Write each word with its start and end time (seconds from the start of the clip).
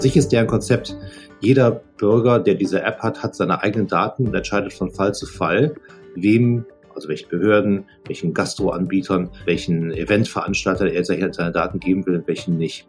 An 0.00 0.04
sich 0.04 0.16
ist 0.16 0.32
deren 0.32 0.46
Konzept, 0.46 0.96
jeder 1.40 1.82
Bürger, 1.98 2.38
der 2.38 2.54
diese 2.54 2.80
App 2.80 3.00
hat, 3.00 3.22
hat 3.22 3.34
seine 3.34 3.62
eigenen 3.62 3.86
Daten 3.86 4.26
und 4.26 4.34
entscheidet 4.34 4.72
von 4.72 4.90
Fall 4.90 5.12
zu 5.12 5.26
Fall, 5.26 5.74
wem 6.14 6.64
also 6.94 7.10
welchen 7.10 7.28
Behörden, 7.28 7.84
welchen 8.06 8.32
Gastroanbietern, 8.32 9.28
welchen 9.44 9.92
Eventveranstalter 9.92 10.90
er 10.90 11.04
seine 11.04 11.52
Daten 11.52 11.80
geben 11.80 12.06
will 12.06 12.16
und 12.16 12.26
welchen 12.26 12.56
nicht. 12.56 12.86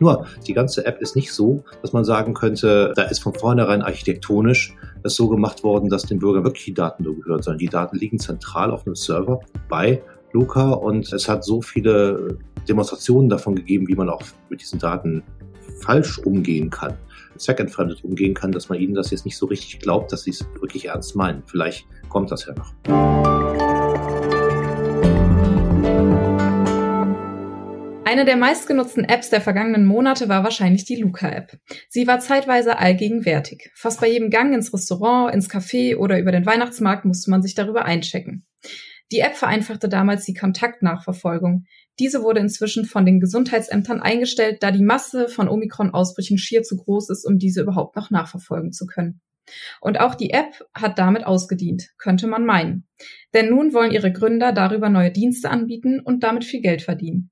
Nur, 0.00 0.26
die 0.46 0.54
ganze 0.54 0.86
App 0.86 1.02
ist 1.02 1.16
nicht 1.16 1.34
so, 1.34 1.64
dass 1.82 1.92
man 1.92 2.06
sagen 2.06 2.32
könnte, 2.32 2.94
da 2.96 3.02
ist 3.02 3.22
von 3.22 3.34
vornherein 3.34 3.82
architektonisch 3.82 4.74
es 5.02 5.16
so 5.16 5.28
gemacht 5.28 5.64
worden, 5.64 5.90
dass 5.90 6.04
den 6.04 6.18
Bürgern 6.18 6.44
wirklich 6.44 6.64
die 6.64 6.72
Daten 6.72 7.02
nur 7.02 7.20
gehören, 7.20 7.42
sondern 7.42 7.58
die 7.58 7.68
Daten 7.68 7.98
liegen 7.98 8.18
zentral 8.18 8.70
auf 8.70 8.86
einem 8.86 8.96
Server 8.96 9.40
bei 9.68 10.02
Luca 10.32 10.70
und 10.70 11.12
es 11.12 11.28
hat 11.28 11.44
so 11.44 11.60
viele 11.60 12.38
Demonstrationen 12.66 13.28
davon 13.28 13.54
gegeben, 13.54 13.86
wie 13.86 13.96
man 13.96 14.08
auch 14.08 14.22
mit 14.48 14.62
diesen 14.62 14.78
Daten 14.78 15.22
falsch 15.84 16.18
umgehen 16.18 16.70
kann, 16.70 16.96
zweckentfremdet 17.36 18.02
umgehen 18.04 18.32
kann, 18.32 18.52
dass 18.52 18.70
man 18.70 18.78
ihnen 18.78 18.94
das 18.94 19.10
jetzt 19.10 19.26
nicht 19.26 19.36
so 19.36 19.46
richtig 19.46 19.80
glaubt, 19.80 20.12
dass 20.12 20.24
sie 20.24 20.30
es 20.30 20.46
wirklich 20.60 20.86
ernst 20.86 21.14
meinen. 21.14 21.42
Vielleicht 21.46 21.86
kommt 22.08 22.30
das 22.30 22.46
ja 22.46 22.54
noch. 22.54 22.72
Eine 28.06 28.24
der 28.24 28.36
meistgenutzten 28.36 29.04
Apps 29.04 29.28
der 29.28 29.40
vergangenen 29.40 29.84
Monate 29.84 30.28
war 30.28 30.44
wahrscheinlich 30.44 30.84
die 30.84 30.96
Luca-App. 30.96 31.58
Sie 31.88 32.06
war 32.06 32.20
zeitweise 32.20 32.78
allgegenwärtig. 32.78 33.70
Fast 33.74 34.00
bei 34.00 34.08
jedem 34.08 34.30
Gang 34.30 34.54
ins 34.54 34.72
Restaurant, 34.72 35.34
ins 35.34 35.50
Café 35.50 35.96
oder 35.96 36.18
über 36.18 36.32
den 36.32 36.46
Weihnachtsmarkt 36.46 37.04
musste 37.04 37.30
man 37.30 37.42
sich 37.42 37.54
darüber 37.54 37.84
einchecken. 37.84 38.46
Die 39.12 39.18
App 39.18 39.34
vereinfachte 39.34 39.88
damals 39.88 40.24
die 40.24 40.34
Kontaktnachverfolgung. 40.34 41.66
Diese 41.98 42.22
wurde 42.22 42.40
inzwischen 42.40 42.84
von 42.84 43.06
den 43.06 43.20
Gesundheitsämtern 43.20 44.00
eingestellt, 44.00 44.62
da 44.62 44.70
die 44.70 44.82
Masse 44.82 45.28
von 45.28 45.48
Omikron-Ausbrüchen 45.48 46.38
schier 46.38 46.62
zu 46.62 46.76
groß 46.76 47.10
ist, 47.10 47.24
um 47.24 47.38
diese 47.38 47.62
überhaupt 47.62 47.94
noch 47.96 48.10
nachverfolgen 48.10 48.72
zu 48.72 48.86
können. 48.86 49.20
Und 49.80 50.00
auch 50.00 50.14
die 50.14 50.30
App 50.30 50.64
hat 50.74 50.98
damit 50.98 51.24
ausgedient, 51.26 51.90
könnte 51.98 52.26
man 52.26 52.46
meinen. 52.46 52.86
Denn 53.34 53.50
nun 53.50 53.72
wollen 53.74 53.92
ihre 53.92 54.12
Gründer 54.12 54.52
darüber 54.52 54.88
neue 54.88 55.12
Dienste 55.12 55.50
anbieten 55.50 56.00
und 56.00 56.22
damit 56.22 56.44
viel 56.44 56.62
Geld 56.62 56.82
verdienen. 56.82 57.30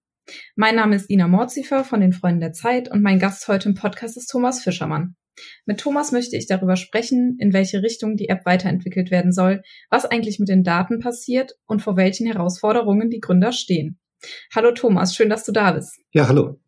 Mein 0.54 0.76
Name 0.76 0.94
ist 0.94 1.10
Ina 1.10 1.26
Morzifer 1.26 1.84
von 1.84 2.00
den 2.00 2.12
Freunden 2.12 2.40
der 2.40 2.52
Zeit 2.52 2.88
und 2.88 3.02
mein 3.02 3.18
Gast 3.18 3.48
heute 3.48 3.68
im 3.68 3.74
Podcast 3.74 4.16
ist 4.16 4.26
Thomas 4.26 4.62
Fischermann. 4.62 5.16
Mit 5.64 5.80
Thomas 5.80 6.12
möchte 6.12 6.36
ich 6.36 6.46
darüber 6.46 6.76
sprechen, 6.76 7.36
in 7.40 7.52
welche 7.52 7.82
Richtung 7.82 8.16
die 8.16 8.28
App 8.28 8.44
weiterentwickelt 8.44 9.10
werden 9.10 9.32
soll, 9.32 9.62
was 9.90 10.04
eigentlich 10.04 10.38
mit 10.38 10.48
den 10.48 10.62
Daten 10.62 11.00
passiert 11.00 11.54
und 11.66 11.80
vor 11.82 11.96
welchen 11.96 12.26
Herausforderungen 12.26 13.10
die 13.10 13.20
Gründer 13.20 13.52
stehen. 13.52 13.98
Hallo 14.54 14.72
Thomas, 14.72 15.14
schön, 15.14 15.30
dass 15.30 15.44
du 15.44 15.52
da 15.52 15.72
bist. 15.72 15.98
Ja, 16.12 16.28
hallo. 16.28 16.60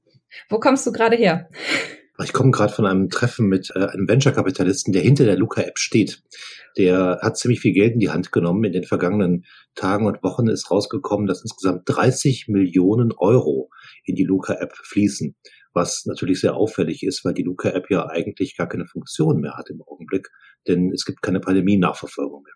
Wo 0.49 0.59
kommst 0.59 0.87
du 0.87 0.93
gerade 0.93 1.17
her? 1.17 1.49
Ich 2.23 2.33
komme 2.33 2.53
gerade 2.53 2.73
von 2.73 2.87
einem 2.87 3.11
Treffen 3.11 3.49
mit 3.49 3.73
äh, 3.75 3.87
einem 3.87 4.09
Venture-Kapitalisten, 4.09 4.93
der 4.93 5.03
hinter 5.03 5.25
der 5.25 5.37
Luca-App 5.37 5.79
steht. 5.79 6.23
Der 6.77 7.19
hat 7.23 7.37
ziemlich 7.37 7.61
viel 7.61 7.73
Geld 7.73 7.95
in 7.95 7.99
die 7.99 8.11
Hand 8.11 8.31
genommen. 8.31 8.63
In 8.63 8.73
den 8.73 8.85
vergangenen 8.85 9.45
Tagen 9.75 10.07
und 10.07 10.23
Wochen 10.23 10.47
ist 10.47 10.71
rausgekommen, 10.71 11.27
dass 11.27 11.43
insgesamt 11.43 11.83
30 11.87 12.47
Millionen 12.49 13.13
Euro 13.17 13.69
in 14.05 14.15
die 14.15 14.25
Luca-App 14.25 14.77
fließen. 14.77 15.35
Was 15.73 16.07
natürlich 16.07 16.41
sehr 16.41 16.55
auffällig 16.55 17.03
ist, 17.03 17.25
weil 17.25 17.35
die 17.35 17.43
Luca-App 17.43 17.91
ja 17.91 18.07
eigentlich 18.07 18.57
gar 18.57 18.69
keine 18.69 18.87
Funktion 18.87 19.41
mehr 19.41 19.57
hat 19.57 19.71
im 19.71 19.83
Augenblick, 19.83 20.29
denn 20.69 20.93
es 20.95 21.05
gibt 21.05 21.21
keine 21.21 21.41
Pandemie-Nachverfolgung 21.41 22.45
mehr. 22.45 22.55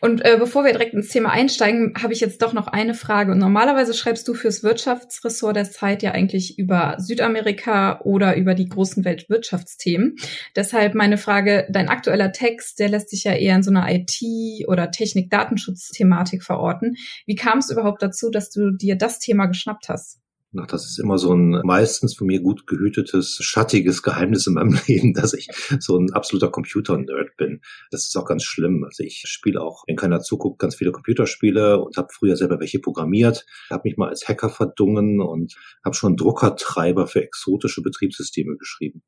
Und 0.00 0.24
äh, 0.24 0.36
bevor 0.38 0.64
wir 0.64 0.72
direkt 0.72 0.94
ins 0.94 1.08
Thema 1.08 1.30
einsteigen, 1.30 1.94
habe 2.00 2.12
ich 2.12 2.20
jetzt 2.20 2.42
doch 2.42 2.52
noch 2.52 2.66
eine 2.68 2.94
Frage. 2.94 3.34
Normalerweise 3.34 3.94
schreibst 3.94 4.26
du 4.28 4.34
fürs 4.34 4.62
Wirtschaftsressort 4.62 5.56
der 5.56 5.70
Zeit 5.70 6.02
ja 6.02 6.12
eigentlich 6.12 6.58
über 6.58 6.96
Südamerika 6.98 8.00
oder 8.02 8.36
über 8.36 8.54
die 8.54 8.68
großen 8.68 9.04
Weltwirtschaftsthemen. 9.04 10.16
Deshalb 10.54 10.94
meine 10.94 11.18
Frage, 11.18 11.66
dein 11.70 11.88
aktueller 11.88 12.32
Text, 12.32 12.78
der 12.78 12.88
lässt 12.88 13.10
sich 13.10 13.24
ja 13.24 13.32
eher 13.32 13.56
in 13.56 13.62
so 13.62 13.70
einer 13.70 13.88
IT- 13.90 14.68
oder 14.68 14.90
Technik-Datenschutz-Thematik 14.90 16.42
verorten. 16.42 16.96
Wie 17.26 17.34
kam 17.34 17.58
es 17.58 17.70
überhaupt 17.70 18.02
dazu, 18.02 18.30
dass 18.30 18.50
du 18.50 18.70
dir 18.70 18.96
das 18.96 19.18
Thema 19.18 19.46
geschnappt 19.46 19.88
hast? 19.88 20.20
Das 20.52 20.86
ist 20.86 20.98
immer 20.98 21.18
so 21.18 21.34
ein 21.34 21.60
meistens 21.62 22.16
von 22.16 22.26
mir 22.26 22.40
gut 22.40 22.66
gehütetes, 22.66 23.38
schattiges 23.42 24.02
Geheimnis 24.02 24.46
in 24.46 24.54
meinem 24.54 24.78
Leben, 24.86 25.12
dass 25.12 25.34
ich 25.34 25.48
so 25.78 25.98
ein 25.98 26.12
absoluter 26.12 26.50
Computer-Nerd 26.50 27.36
bin. 27.36 27.60
Das 27.90 28.08
ist 28.08 28.16
auch 28.16 28.24
ganz 28.24 28.44
schlimm. 28.44 28.82
Also 28.84 29.02
ich 29.02 29.24
spiele 29.26 29.60
auch, 29.60 29.84
wenn 29.86 29.96
keiner 29.96 30.20
zuguckt, 30.20 30.58
ganz 30.58 30.74
viele 30.74 30.92
Computerspiele 30.92 31.80
und 31.80 31.98
habe 31.98 32.08
früher 32.10 32.36
selber 32.36 32.60
welche 32.60 32.78
programmiert, 32.78 33.44
habe 33.70 33.82
mich 33.84 33.98
mal 33.98 34.08
als 34.08 34.26
Hacker 34.26 34.48
verdungen 34.48 35.20
und 35.20 35.54
habe 35.84 35.94
schon 35.94 36.16
Druckertreiber 36.16 37.06
für 37.06 37.22
exotische 37.22 37.82
Betriebssysteme 37.82 38.56
geschrieben. 38.56 39.02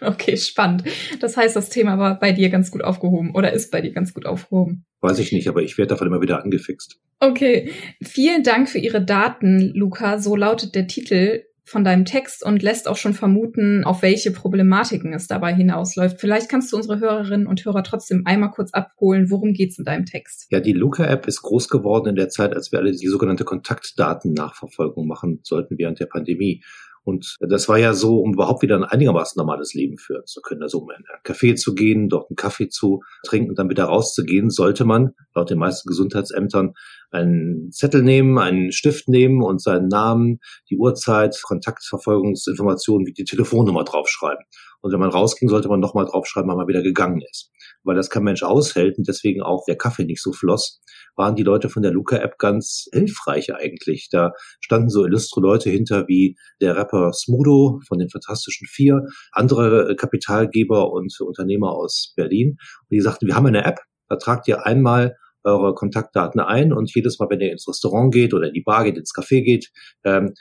Okay, 0.00 0.36
spannend. 0.36 0.84
Das 1.20 1.36
heißt, 1.36 1.56
das 1.56 1.68
Thema 1.68 1.98
war 1.98 2.18
bei 2.18 2.32
dir 2.32 2.48
ganz 2.48 2.70
gut 2.70 2.82
aufgehoben 2.82 3.34
oder 3.34 3.52
ist 3.52 3.70
bei 3.70 3.80
dir 3.80 3.92
ganz 3.92 4.14
gut 4.14 4.26
aufgehoben. 4.26 4.86
Weiß 5.00 5.18
ich 5.18 5.32
nicht, 5.32 5.48
aber 5.48 5.62
ich 5.62 5.78
werde 5.78 5.90
davon 5.90 6.08
immer 6.08 6.20
wieder 6.20 6.42
angefixt. 6.42 6.98
Okay. 7.20 7.70
Vielen 8.02 8.42
Dank 8.42 8.68
für 8.68 8.78
Ihre 8.78 9.04
Daten, 9.04 9.72
Luca. 9.74 10.18
So 10.18 10.34
lautet 10.36 10.74
der 10.74 10.86
Titel 10.86 11.42
von 11.68 11.84
deinem 11.84 12.04
Text 12.04 12.44
und 12.44 12.62
lässt 12.62 12.88
auch 12.88 12.96
schon 12.96 13.12
vermuten, 13.12 13.84
auf 13.84 14.02
welche 14.02 14.30
Problematiken 14.30 15.12
es 15.12 15.26
dabei 15.26 15.54
hinausläuft. 15.54 16.18
Vielleicht 16.18 16.48
kannst 16.48 16.72
du 16.72 16.76
unsere 16.76 16.98
Hörerinnen 16.98 17.46
und 17.46 17.64
Hörer 17.64 17.82
trotzdem 17.82 18.22
einmal 18.24 18.50
kurz 18.50 18.72
abholen, 18.72 19.30
worum 19.30 19.52
geht's 19.52 19.78
in 19.78 19.84
deinem 19.84 20.06
Text? 20.06 20.46
Ja, 20.50 20.60
die 20.60 20.72
Luca-App 20.72 21.26
ist 21.26 21.42
groß 21.42 21.68
geworden 21.68 22.08
in 22.08 22.16
der 22.16 22.30
Zeit, 22.30 22.54
als 22.54 22.72
wir 22.72 22.78
alle 22.78 22.92
die 22.92 23.06
sogenannte 23.06 23.44
Kontaktdatennachverfolgung 23.44 25.06
machen 25.06 25.40
sollten 25.42 25.78
während 25.78 26.00
der 26.00 26.06
Pandemie. 26.06 26.62
Und 27.08 27.38
das 27.40 27.70
war 27.70 27.78
ja 27.78 27.94
so, 27.94 28.18
um 28.18 28.34
überhaupt 28.34 28.60
wieder 28.60 28.76
ein 28.76 28.84
einigermaßen 28.84 29.40
normales 29.40 29.72
Leben 29.72 29.96
führen 29.96 30.26
zu 30.26 30.42
können. 30.42 30.62
Also 30.62 30.80
um 30.80 30.90
in 30.90 30.96
ein 30.96 31.22
Café 31.24 31.56
zu 31.56 31.74
gehen, 31.74 32.10
dort 32.10 32.28
einen 32.28 32.36
Kaffee 32.36 32.68
zu 32.68 33.00
trinken 33.24 33.48
und 33.48 33.58
dann 33.58 33.70
wieder 33.70 33.84
rauszugehen, 33.84 34.50
sollte 34.50 34.84
man 34.84 35.14
laut 35.34 35.48
den 35.48 35.58
meisten 35.58 35.88
Gesundheitsämtern 35.88 36.74
einen 37.10 37.72
Zettel 37.72 38.02
nehmen, 38.02 38.36
einen 38.36 38.72
Stift 38.72 39.08
nehmen 39.08 39.42
und 39.42 39.62
seinen 39.62 39.88
Namen, 39.88 40.40
die 40.68 40.76
Uhrzeit, 40.76 41.40
Kontaktverfolgungsinformationen 41.42 43.06
wie 43.06 43.14
die 43.14 43.24
Telefonnummer 43.24 43.84
draufschreiben. 43.84 44.44
Und 44.82 44.92
wenn 44.92 45.00
man 45.00 45.08
rausging, 45.08 45.48
sollte 45.48 45.68
man 45.68 45.80
nochmal 45.80 46.04
draufschreiben, 46.04 46.50
wann 46.50 46.58
man 46.58 46.68
wieder 46.68 46.82
gegangen 46.82 47.22
ist. 47.30 47.50
Weil 47.84 47.96
das 47.96 48.10
kein 48.10 48.24
Mensch 48.24 48.42
aushält 48.42 48.98
und 48.98 49.08
deswegen 49.08 49.42
auch 49.42 49.64
der 49.66 49.76
Kaffee 49.76 50.04
nicht 50.04 50.22
so 50.22 50.32
floss, 50.32 50.80
waren 51.16 51.36
die 51.36 51.42
Leute 51.42 51.68
von 51.68 51.82
der 51.82 51.92
Luca-App 51.92 52.38
ganz 52.38 52.86
hilfreich 52.92 53.54
eigentlich. 53.54 54.08
Da 54.10 54.32
standen 54.60 54.88
so 54.88 55.04
illustre 55.04 55.40
Leute 55.40 55.70
hinter 55.70 56.06
wie 56.08 56.36
der 56.60 56.76
Rapper 56.76 57.12
Smudo 57.12 57.80
von 57.86 57.98
den 57.98 58.10
Fantastischen 58.10 58.66
Vier, 58.66 59.02
andere 59.32 59.94
Kapitalgeber 59.96 60.92
und 60.92 61.14
Unternehmer 61.20 61.72
aus 61.72 62.12
Berlin. 62.16 62.56
Und 62.82 62.90
die 62.90 63.00
sagten, 63.00 63.26
wir 63.26 63.34
haben 63.34 63.46
eine 63.46 63.64
App, 63.64 63.78
da 64.08 64.16
tragt 64.16 64.48
ihr 64.48 64.66
einmal 64.66 65.14
eure 65.44 65.74
Kontaktdaten 65.74 66.40
ein 66.40 66.72
und 66.72 66.94
jedes 66.94 67.18
Mal, 67.18 67.28
wenn 67.30 67.40
ihr 67.40 67.52
ins 67.52 67.68
Restaurant 67.68 68.12
geht 68.12 68.34
oder 68.34 68.48
in 68.48 68.54
die 68.54 68.62
Bar 68.62 68.84
geht, 68.84 68.98
ins 68.98 69.12
Café 69.14 69.42
geht, 69.42 69.70
ähm, 70.04 70.34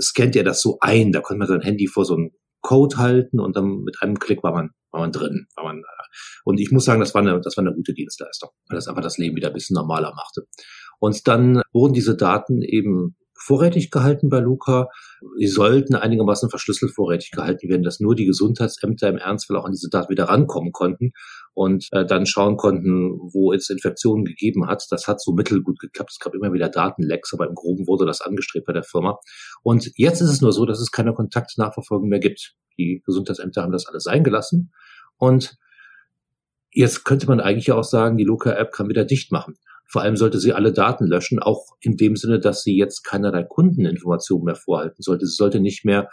scannt 0.00 0.36
ihr 0.36 0.44
das 0.44 0.60
so 0.60 0.78
ein. 0.80 1.12
Da 1.12 1.20
konnte 1.20 1.38
man 1.38 1.48
sein 1.48 1.60
Handy 1.60 1.86
vor 1.86 2.04
so 2.04 2.14
einem 2.14 2.30
Code 2.62 2.96
halten 2.96 3.40
und 3.40 3.56
dann 3.56 3.82
mit 3.84 3.96
einem 4.00 4.18
Klick 4.18 4.42
war 4.42 4.52
man, 4.52 4.70
war 4.90 5.00
man 5.00 5.12
drin. 5.12 5.46
War 5.56 5.64
man, 5.64 5.82
und 6.44 6.60
ich 6.60 6.70
muss 6.70 6.84
sagen, 6.84 7.00
das 7.00 7.14
war 7.14 7.22
eine, 7.22 7.40
das 7.40 7.56
war 7.56 7.64
eine 7.64 7.74
gute 7.74 7.94
Dienstleistung, 7.94 8.50
weil 8.68 8.76
das 8.76 8.88
einfach 8.88 9.02
das 9.02 9.18
Leben 9.18 9.36
wieder 9.36 9.48
ein 9.48 9.54
bisschen 9.54 9.74
normaler 9.74 10.12
machte. 10.14 10.42
Und 10.98 11.26
dann 11.28 11.62
wurden 11.72 11.92
diese 11.92 12.16
Daten 12.16 12.62
eben 12.62 13.16
vorrätig 13.38 13.90
gehalten 13.90 14.28
bei 14.28 14.40
Luca. 14.40 14.88
Sie 15.38 15.46
sollten 15.46 15.94
einigermaßen 15.94 16.50
verschlüsselt 16.50 16.92
vorrätig 16.92 17.30
gehalten 17.30 17.68
werden, 17.68 17.82
dass 17.82 18.00
nur 18.00 18.14
die 18.14 18.26
Gesundheitsämter 18.26 19.08
im 19.08 19.18
Ernstfall 19.18 19.56
auch 19.56 19.64
an 19.64 19.72
diese 19.72 19.88
Daten 19.90 20.10
wieder 20.10 20.24
rankommen 20.24 20.72
konnten 20.72 21.12
und 21.54 21.86
äh, 21.92 22.04
dann 22.04 22.26
schauen 22.26 22.56
konnten, 22.56 23.12
wo 23.32 23.52
es 23.52 23.70
Infektionen 23.70 24.24
gegeben 24.24 24.66
hat. 24.66 24.84
Das 24.90 25.06
hat 25.06 25.20
so 25.20 25.32
mittelgut 25.32 25.78
geklappt. 25.78 26.10
Es 26.12 26.18
gab 26.18 26.34
immer 26.34 26.52
wieder 26.52 26.68
Datenlecks, 26.68 27.32
aber 27.34 27.46
im 27.46 27.54
Groben 27.54 27.86
wurde 27.86 28.06
das 28.06 28.20
angestrebt 28.20 28.66
bei 28.66 28.72
der 28.72 28.84
Firma. 28.84 29.18
Und 29.62 29.90
jetzt 29.96 30.20
ist 30.20 30.30
es 30.30 30.40
nur 30.40 30.52
so, 30.52 30.64
dass 30.64 30.80
es 30.80 30.90
keine 30.90 31.14
Kontaktnachverfolgung 31.14 32.08
mehr 32.08 32.20
gibt. 32.20 32.54
Die 32.78 33.02
Gesundheitsämter 33.04 33.62
haben 33.62 33.72
das 33.72 33.86
alles 33.86 34.06
eingelassen 34.06 34.72
und 35.18 35.56
Jetzt 36.78 37.06
könnte 37.06 37.26
man 37.26 37.40
eigentlich 37.40 37.72
auch 37.72 37.84
sagen, 37.84 38.18
die 38.18 38.24
Luca-App 38.24 38.70
kann 38.70 38.90
wieder 38.90 39.06
dicht 39.06 39.32
machen. 39.32 39.54
Vor 39.86 40.02
allem 40.02 40.18
sollte 40.18 40.38
sie 40.38 40.52
alle 40.52 40.74
Daten 40.74 41.06
löschen, 41.06 41.38
auch 41.38 41.68
in 41.80 41.96
dem 41.96 42.16
Sinne, 42.16 42.38
dass 42.38 42.64
sie 42.64 42.76
jetzt 42.76 43.02
keinerlei 43.02 43.44
Kundeninformationen 43.44 44.44
mehr 44.44 44.56
vorhalten 44.56 45.00
sollte. 45.00 45.24
Sie 45.24 45.36
sollte 45.36 45.58
nicht 45.58 45.86
mehr 45.86 46.10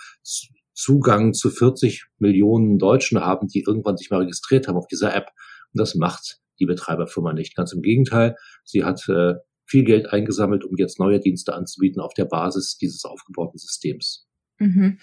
Zugang 0.73 1.33
zu 1.33 1.49
40 1.49 2.05
Millionen 2.17 2.77
Deutschen 2.77 3.19
haben, 3.19 3.49
die 3.49 3.65
irgendwann 3.67 3.97
sich 3.97 4.09
mal 4.09 4.21
registriert 4.21 4.69
haben 4.69 4.77
auf 4.77 4.87
dieser 4.87 5.13
App. 5.13 5.31
Und 5.73 5.81
das 5.81 5.95
macht 5.95 6.39
die 6.61 6.65
Betreiberfirma 6.65 7.33
nicht. 7.33 7.57
Ganz 7.57 7.73
im 7.73 7.81
Gegenteil, 7.81 8.37
sie 8.63 8.85
hat 8.85 9.05
äh, 9.09 9.33
viel 9.65 9.83
Geld 9.83 10.13
eingesammelt, 10.13 10.63
um 10.63 10.77
jetzt 10.77 10.97
neue 10.97 11.19
Dienste 11.19 11.53
anzubieten 11.53 12.01
auf 12.01 12.13
der 12.13 12.25
Basis 12.25 12.77
dieses 12.77 13.03
aufgebauten 13.03 13.57
Systems. 13.57 14.22
Mhm. 14.59 14.99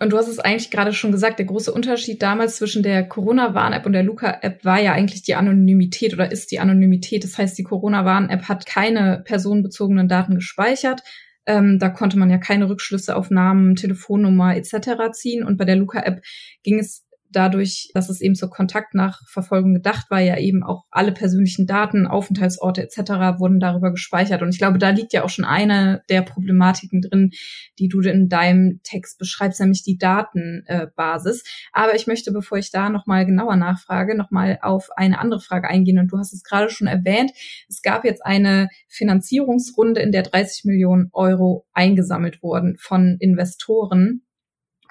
Und 0.00 0.12
du 0.12 0.16
hast 0.16 0.28
es 0.28 0.38
eigentlich 0.38 0.70
gerade 0.70 0.92
schon 0.92 1.12
gesagt, 1.12 1.38
der 1.38 1.46
große 1.46 1.72
Unterschied 1.72 2.22
damals 2.22 2.56
zwischen 2.56 2.82
der 2.82 3.06
Corona-Warn-App 3.06 3.86
und 3.86 3.92
der 3.92 4.02
Luca-App 4.02 4.64
war 4.64 4.80
ja 4.80 4.92
eigentlich 4.92 5.22
die 5.22 5.34
Anonymität 5.34 6.14
oder 6.14 6.30
ist 6.30 6.50
die 6.50 6.58
Anonymität. 6.58 7.24
Das 7.24 7.38
heißt, 7.38 7.56
die 7.56 7.62
Corona-Warn-App 7.62 8.48
hat 8.48 8.66
keine 8.66 9.22
personenbezogenen 9.24 10.08
Daten 10.08 10.34
gespeichert. 10.34 11.02
Ähm, 11.46 11.78
da 11.78 11.88
konnte 11.88 12.18
man 12.18 12.30
ja 12.30 12.38
keine 12.38 12.68
Rückschlüsse 12.68 13.14
auf 13.14 13.30
Namen, 13.30 13.76
Telefonnummer 13.76 14.56
etc. 14.56 15.12
ziehen. 15.12 15.44
Und 15.44 15.56
bei 15.56 15.64
der 15.64 15.76
Luca-App 15.76 16.22
ging 16.64 16.78
es 16.78 17.05
dadurch, 17.30 17.90
dass 17.94 18.08
es 18.08 18.20
eben 18.20 18.34
zur 18.34 18.50
Kontaktnachverfolgung 18.50 19.74
gedacht 19.74 20.10
war, 20.10 20.20
ja 20.20 20.38
eben 20.38 20.62
auch 20.62 20.84
alle 20.90 21.12
persönlichen 21.12 21.66
Daten, 21.66 22.06
Aufenthaltsorte 22.06 22.82
etc. 22.82 23.38
wurden 23.38 23.60
darüber 23.60 23.90
gespeichert. 23.90 24.42
Und 24.42 24.50
ich 24.50 24.58
glaube, 24.58 24.78
da 24.78 24.90
liegt 24.90 25.12
ja 25.12 25.24
auch 25.24 25.28
schon 25.28 25.44
eine 25.44 26.02
der 26.08 26.22
Problematiken 26.22 27.02
drin, 27.02 27.30
die 27.78 27.88
du 27.88 28.00
in 28.00 28.28
deinem 28.28 28.80
Text 28.82 29.18
beschreibst, 29.18 29.60
nämlich 29.60 29.82
die 29.82 29.98
Datenbasis. 29.98 31.44
Aber 31.72 31.94
ich 31.94 32.06
möchte, 32.06 32.32
bevor 32.32 32.58
ich 32.58 32.70
da 32.70 32.88
nochmal 32.88 33.26
genauer 33.26 33.56
nachfrage, 33.56 34.16
nochmal 34.16 34.58
auf 34.62 34.88
eine 34.96 35.18
andere 35.18 35.40
Frage 35.40 35.68
eingehen. 35.68 35.98
Und 35.98 36.08
du 36.12 36.18
hast 36.18 36.32
es 36.32 36.42
gerade 36.42 36.70
schon 36.70 36.86
erwähnt. 36.86 37.32
Es 37.68 37.82
gab 37.82 38.04
jetzt 38.04 38.24
eine 38.24 38.68
Finanzierungsrunde, 38.88 40.00
in 40.00 40.12
der 40.12 40.22
30 40.22 40.64
Millionen 40.64 41.10
Euro 41.12 41.66
eingesammelt 41.72 42.42
wurden 42.42 42.76
von 42.78 43.16
Investoren. 43.18 44.22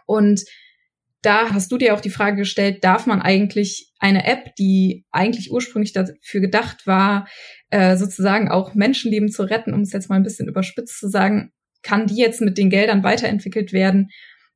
Und 0.06 0.44
da 1.26 1.52
hast 1.52 1.72
du 1.72 1.78
dir 1.78 1.94
auch 1.94 2.02
die 2.02 2.10
Frage 2.10 2.38
gestellt, 2.38 2.84
darf 2.84 3.06
man 3.06 3.22
eigentlich 3.22 3.92
eine 4.00 4.26
App, 4.26 4.56
die 4.58 5.06
eigentlich 5.12 5.52
ursprünglich 5.52 5.94
dafür 5.94 6.42
gedacht 6.42 6.86
war, 6.86 7.28
äh, 7.70 7.98
sozusagen 7.98 8.50
auch 8.50 8.76
Menschenleben 8.76 9.30
zu 9.30 9.44
retten, 9.44 9.74
um 9.74 9.82
es 9.82 9.92
jetzt 9.92 10.10
mal 10.10 10.16
ein 10.16 10.24
bisschen 10.24 10.48
überspitzt 10.48 11.00
zu 11.00 11.10
sagen, 11.10 11.52
kann 11.82 12.08
die 12.08 12.16
jetzt 12.18 12.42
mit 12.42 12.58
den 12.58 12.70
Geldern 12.70 13.04
weiterentwickelt 13.04 13.74
werden 13.74 14.10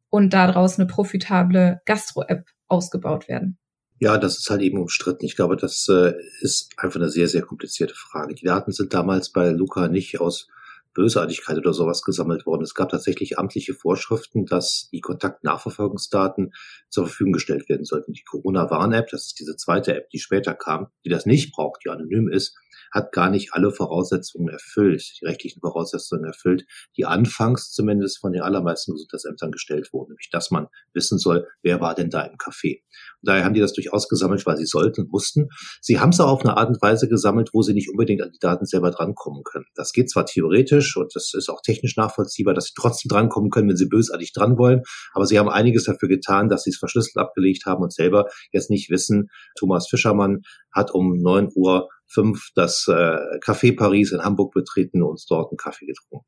und 0.10 0.33
daraus 0.33 0.80
eine 0.80 0.88
profitable 0.88 1.81
Gastro-App 1.86 2.45
ausgebaut 2.68 3.27
werden? 3.27 3.57
Ja, 4.00 4.18
das 4.18 4.38
ist 4.38 4.50
halt 4.50 4.62
eben 4.62 4.80
umstritten. 4.80 5.25
Ich 5.25 5.36
glaube, 5.36 5.57
das 5.57 5.88
äh, 5.89 6.13
ist 6.39 6.71
einfach 6.77 7.00
eine 7.00 7.10
sehr, 7.10 7.27
sehr 7.27 7.42
komplizierte 7.42 7.95
Frage. 7.95 8.33
Die 8.33 8.45
Daten 8.45 8.71
sind 8.71 8.94
damals 8.94 9.31
bei 9.31 9.50
Luca 9.50 9.89
nicht 9.89 10.21
aus 10.21 10.48
Bösartigkeit 10.94 11.58
oder 11.58 11.74
sowas 11.74 12.02
gesammelt 12.02 12.46
worden. 12.46 12.64
Es 12.64 12.74
gab 12.74 12.90
tatsächlich 12.90 13.38
amtliche 13.38 13.74
Vorschriften, 13.74 14.46
dass 14.46 14.90
die 14.92 15.02
Kontaktnachverfolgungsdaten 15.02 16.52
zur 16.90 17.06
Verfügung 17.06 17.34
gestellt 17.34 17.70
werden 17.70 17.86
sollten. 17.86 18.14
Die 18.14 18.24
Corona-Warn-App, 18.24 19.10
das 19.10 19.28
ist 19.28 19.40
diese 19.40 19.56
zweite 19.56 19.96
App, 19.96 20.10
die 20.10 20.20
später 20.20 20.54
kam, 20.54 20.88
die 21.06 21.10
das 21.10 21.26
nicht 21.26 21.54
braucht, 21.54 21.82
die 21.86 21.90
anonym 21.90 22.28
ist, 22.30 22.58
hat 22.92 23.12
gar 23.12 23.30
nicht 23.30 23.54
alle 23.54 23.72
Voraussetzungen 23.72 24.50
erfüllt, 24.50 25.20
die 25.22 25.26
rechtlichen 25.26 25.62
Voraussetzungen 25.62 26.26
erfüllt, 26.26 26.66
die 26.98 27.06
anfangs 27.06 27.72
zumindest 27.72 28.20
von 28.20 28.32
den 28.32 28.42
allermeisten 28.42 28.94
Gesundheitsämtern 28.94 29.52
gestellt 29.52 29.90
wurden, 29.94 30.12
nämlich 30.12 30.30
dass 30.32 30.52
man 30.52 30.68
wissen 30.94 31.18
soll, 31.18 31.48
wer 31.62 31.82
war 31.82 31.96
denn 31.96 32.10
da 32.10 32.22
im 32.24 32.38
Café. 32.38 32.82
Und 33.22 33.30
daher 33.30 33.46
haben 33.46 33.54
die 33.54 33.60
das 33.60 33.74
durchaus 33.74 34.08
gesammelt, 34.08 34.46
weil 34.46 34.58
sie 34.58 34.66
sollten 34.66 35.08
mussten. 35.10 35.50
Sie 35.82 36.00
haben 36.00 36.10
es 36.10 36.20
auch 36.20 36.30
auf 36.30 36.46
eine 36.46 36.58
Art 36.58 36.70
und 36.70 36.82
Weise 36.82 37.08
gesammelt, 37.08 37.50
wo 37.54 37.62
sie 37.62 37.74
nicht 37.74 37.90
unbedingt 37.90 38.22
an 38.22 38.32
die 38.32 38.40
Daten 38.40 38.66
selber 38.66 38.92
drankommen 38.92 39.44
können. 39.44 39.66
Das 39.76 39.92
geht 39.92 40.10
zwar 40.10 40.26
theoretisch 40.26 40.98
und 40.98 41.16
das 41.16 41.34
ist 41.34 41.50
auch 41.50 41.62
technisch 41.62 41.96
nachvollziehbar, 41.98 42.54
dass 42.54 42.66
sie 42.66 42.74
trotzdem 42.76 43.10
drankommen 43.10 43.50
können, 43.50 43.70
wenn 43.70 43.78
sie 43.78 43.88
bösartig 43.88 44.34
dran 44.34 44.58
wollen, 44.58 44.84
aber 45.14 45.26
sie 45.26 45.40
haben 45.40 45.50
einiges 45.50 45.86
dafür 45.86 46.10
getan, 46.10 46.50
dass 46.50 46.64
sie 46.64 46.72
es 46.72 46.78
verschlüsselt 46.78 47.18
abgelegt 47.18 47.66
haben 47.66 47.84
und 47.84 47.94
selber 47.94 48.26
jetzt 48.52 48.70
nicht 48.70 48.90
wissen, 48.90 49.30
Thomas 49.58 49.88
Fischermann 49.90 50.42
hat 50.72 50.92
um 50.92 51.22
neun 51.22 51.50
Uhr 51.56 51.90
fünf 52.10 52.50
das 52.56 52.86
äh, 52.88 53.40
Café 53.40 53.76
Paris 53.76 54.12
in 54.12 54.22
Hamburg 54.22 54.54
betreten 54.54 55.04
und 55.04 55.24
dort 55.30 55.52
einen 55.52 55.58
Kaffee 55.58 55.86
getrunken. 55.86 56.26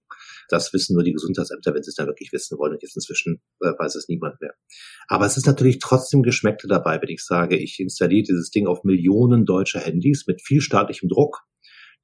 Das 0.50 0.72
wissen 0.74 0.94
nur 0.94 1.04
die 1.04 1.14
Gesundheitsämter, 1.14 1.74
wenn 1.74 1.84
sie 1.84 1.90
es 1.90 1.96
dann 1.96 2.08
wirklich 2.08 2.32
wissen 2.32 2.58
wollen. 2.58 2.74
Und 2.74 2.84
jetzt 2.84 2.96
inzwischen 2.96 3.42
äh, 3.62 3.72
weiß 3.78 3.96
es 3.96 4.08
niemand 4.08 4.40
mehr. 4.42 4.54
Aber 5.08 5.26
es 5.26 5.38
ist 5.38 5.48
natürlich 5.48 5.80
trotzdem 5.80 6.22
Geschmäckte 6.24 6.68
dabei, 6.68 7.02
wenn 7.02 7.10
ich 7.10 7.24
sage, 7.24 7.58
ich 7.58 7.80
installiere 7.80 8.24
dieses 8.24 8.52
Ding 8.52 8.68
auf 8.68 8.84
Millionen 8.84 9.46
deutscher 9.46 9.80
Handys 9.80 10.26
mit 10.28 10.42
viel 10.42 10.62
staatlichem 10.62 11.10
Druck. 11.10 11.42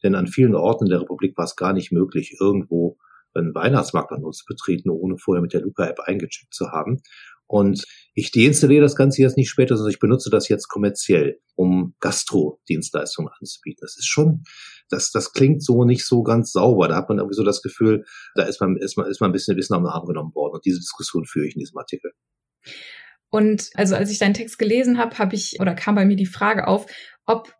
Denn 0.04 0.16
an 0.16 0.28
vielen 0.28 0.56
Orten 0.56 0.86
in 0.86 0.92
der 0.92 1.02
Republik 1.02 1.38
war 1.38 1.46
es 1.46 1.56
gar 1.56 1.74
nicht 1.74 1.92
möglich, 1.92 2.38
irgendwo 2.40 2.98
einen 3.34 3.54
Weihnachtsmarkt 3.54 4.12
an 4.12 4.24
uns 4.24 4.38
zu 4.38 4.46
betreten, 4.48 4.90
ohne 4.90 5.18
vorher 5.18 5.42
mit 5.42 5.54
der 5.54 5.62
Luca-App 5.62 6.00
eingecheckt 6.02 6.54
zu 6.54 6.72
haben. 6.72 7.02
Und 7.48 7.86
ich 8.14 8.32
deinstalliere 8.32 8.82
das 8.82 8.96
Ganze 8.96 9.22
jetzt 9.22 9.38
nicht 9.38 9.50
später, 9.50 9.78
sondern 9.78 9.92
ich 9.92 10.00
benutze 10.00 10.30
das 10.30 10.50
jetzt 10.50 10.68
kommerziell, 10.68 11.40
um 11.56 11.96
Gastro-Dienstleistungen 12.02 13.32
anzubieten. 13.40 13.80
Das 13.82 13.98
ist 13.98 14.08
schon, 14.08 14.44
das, 14.90 15.12
das 15.12 15.32
klingt 15.32 15.64
so 15.64 15.86
nicht 15.86 16.06
so 16.06 16.24
ganz 16.24 16.52
sauber. 16.52 16.90
Da 16.90 16.96
hat 16.98 17.10
man 17.10 17.20
irgendwie 17.20 17.36
so 17.36 17.44
das 17.44 17.62
Gefühl, 17.62 18.06
da 18.36 18.44
ist 18.44 18.60
man, 18.60 18.76
ist 18.76 18.98
man, 18.98 19.08
ist 19.08 19.22
man 19.22 19.30
ein 19.30 19.34
bisschen, 19.34 19.54
ein 19.54 19.58
bisschen 19.58 19.78
am 19.78 19.86
Arm 19.86 20.06
genommen 20.06 20.36
worden. 20.36 20.56
Und 20.56 20.66
diese 20.66 20.80
Diskussion 20.80 21.26
führe 21.26 21.48
ich 21.48 21.56
in 21.56 21.60
diesem 21.60 21.78
Artikel. 21.78 22.12
Und 23.30 23.70
also 23.76 23.96
als 23.96 24.12
ich 24.12 24.20
deinen 24.20 24.34
Text 24.34 24.60
gelesen 24.60 24.98
habe, 24.98 25.18
habe 25.18 25.36
ich 25.36 25.60
oder 25.60 25.74
kam 25.74 25.96
bei 25.96 26.06
mir 26.06 26.16
die 26.16 26.26
Frage 26.26 26.68
auf, 26.68 26.86
ob 27.26 27.54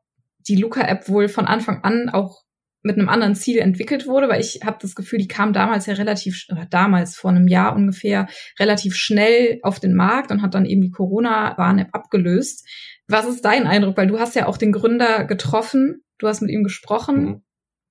die 0.48 0.56
Luca-App 0.56 1.10
wohl 1.10 1.28
von 1.30 1.46
Anfang 1.46 1.84
an 1.84 2.10
auch 2.10 2.44
mit 2.84 2.98
einem 2.98 3.10
anderen 3.10 3.36
Ziel 3.36 3.58
entwickelt 3.58 4.08
wurde, 4.08 4.30
weil 4.30 4.40
ich 4.40 4.62
habe 4.64 4.78
das 4.82 4.96
Gefühl, 4.96 5.20
die 5.20 5.28
kam 5.28 5.54
damals 5.54 5.86
ja 5.88 5.94
relativ, 5.94 6.46
oder 6.52 6.66
damals 6.70 7.16
vor 7.16 7.32
einem 7.32 7.48
Jahr 7.48 7.76
ungefähr, 7.76 8.28
relativ 8.60 8.96
schnell 8.96 9.60
auf 9.64 9.80
den 9.80 9.94
Markt 9.94 10.32
und 10.32 10.42
hat 10.42 10.54
dann 10.54 10.66
eben 10.66 10.82
die 10.82 10.92
Corona-Warn-App 10.92 11.90
abgelöst. 11.92 12.68
Was 13.08 13.28
ist 13.28 13.44
dein 13.44 13.68
Eindruck? 13.68 13.98
Weil 13.98 14.08
du 14.08 14.20
hast 14.20 14.36
ja 14.36 14.48
auch 14.48 14.58
den 14.58 14.72
Gründer 14.72 15.26
getroffen, 15.26 16.04
du 16.18 16.28
hast 16.28 16.42
mit 16.42 16.52
ihm 16.52 16.64
gesprochen. 16.64 17.24
Mhm. 17.24 17.42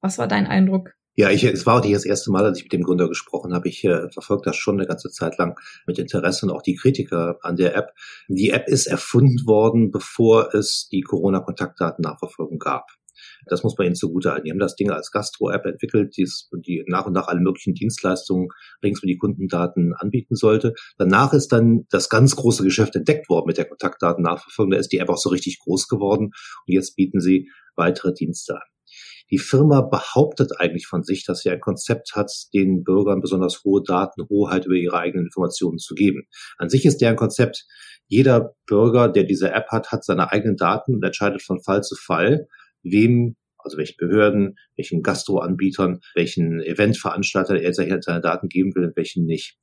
Was 0.01 0.19
war 0.19 0.29
dein 0.29 0.47
Eindruck? 0.47 0.93
Ja, 1.19 1.31
ich, 1.31 1.45
es 1.45 1.65
war 1.65 1.79
auch 1.79 1.83
nicht 1.83 1.95
das 1.95 2.05
erste 2.05 2.31
Mal, 2.31 2.45
dass 2.45 2.59
ich 2.59 2.65
mit 2.65 2.75
dem 2.75 2.83
Gründer 2.83 3.09
gesprochen 3.09 3.55
habe. 3.55 3.69
Ich 3.69 3.83
äh, 3.85 4.11
verfolge 4.11 4.43
das 4.45 4.57
schon 4.57 4.77
eine 4.77 4.87
ganze 4.87 5.11
Zeit 5.11 5.39
lang 5.39 5.59
mit 5.87 5.99
Interesse 5.99 6.45
und 6.45 6.53
auch 6.53 6.61
die 6.61 6.77
Kritiker 6.77 7.39
an 7.41 7.57
der 7.57 7.75
App. 7.75 7.93
Die 8.29 8.51
App 8.51 8.69
ist 8.69 8.87
erfunden 8.87 9.47
worden, 9.47 9.91
bevor 9.91 10.55
es 10.55 10.89
die 10.93 11.01
Corona-Kontaktdaten-Nachverfolgung 11.01 12.59
gab. 12.59 12.91
Das 13.49 13.63
muss 13.63 13.77
man 13.79 13.87
ihnen 13.87 13.95
zugute 13.95 14.31
halten. 14.31 14.45
Die 14.45 14.51
haben 14.51 14.59
das 14.59 14.77
Ding 14.77 14.91
als 14.91 15.11
Gastro-App 15.11 15.65
entwickelt, 15.65 16.17
die, 16.17 16.29
die 16.67 16.85
nach 16.87 17.07
und 17.07 17.13
nach 17.13 17.29
alle 17.29 17.41
möglichen 17.41 17.75
Dienstleistungen 17.75 18.49
rings 18.83 19.03
um 19.03 19.07
die 19.07 19.19
Kundendaten 19.19 19.95
anbieten 19.95 20.35
sollte. 20.35 20.75
Danach 20.99 21.33
ist 21.33 21.53
dann 21.53 21.87
das 21.91 22.09
ganz 22.09 22.37
große 22.37 22.65
Geschäft 22.65 22.97
entdeckt 22.97 23.29
worden 23.29 23.47
mit 23.47 23.59
der 23.59 23.67
Kontaktdatennachverfolgung. 23.67 24.73
Da 24.73 24.79
ist 24.79 24.93
die 24.93 24.99
App 24.99 25.09
auch 25.09 25.19
so 25.19 25.31
richtig 25.31 25.59
groß 25.61 25.89
geworden 25.89 26.27
und 26.67 26.73
jetzt 26.73 26.97
bieten 26.97 27.21
sie 27.21 27.49
weitere 27.77 28.13
Dienste 28.13 28.55
an. 28.55 28.63
Die 29.31 29.39
Firma 29.39 29.81
behauptet 29.81 30.53
eigentlich 30.61 30.87
von 30.87 31.03
sich, 31.03 31.25
dass 31.25 31.41
sie 31.41 31.51
ein 31.51 31.61
Konzept 31.61 32.15
hat, 32.15 32.31
den 32.55 32.85
Bürgern 32.85 33.21
besonders 33.21 33.65
hohe 33.65 33.83
Datenhoheit 33.83 34.67
über 34.67 34.77
ihre 34.77 34.99
eigenen 34.99 35.27
Informationen 35.27 35.79
zu 35.79 35.95
geben. 35.95 36.29
An 36.59 36.69
sich 36.69 36.87
ist 36.87 37.01
deren 37.01 37.17
Konzept, 37.17 37.67
jeder 38.07 38.55
Bürger, 38.67 39.09
der 39.09 39.25
diese 39.25 39.51
App 39.51 39.69
hat, 39.71 39.91
hat 39.91 40.05
seine 40.05 40.31
eigenen 40.31 40.57
Daten 40.57 40.95
und 40.95 41.05
entscheidet 41.05 41.43
von 41.43 41.61
Fall 41.61 41.83
zu 41.83 41.97
Fall, 41.97 42.47
wem, 42.91 43.37
also 43.59 43.79
welchen 43.79 43.97
Behörden, 43.99 44.57
welchen 44.77 45.03
Gastroanbietern, 45.03 46.01
welchen 46.15 46.61
Eventveranstalter 46.61 47.61
er 47.61 47.73
seine 47.73 48.21
Daten 48.21 48.49
geben 48.49 48.75
will 48.75 48.85
und 48.85 48.97
welchen 48.97 49.25
nicht. 49.25 49.57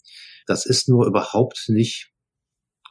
Das 0.46 0.66
ist 0.66 0.90
nur 0.90 1.08
überhaupt 1.08 1.66
nicht 1.70 2.14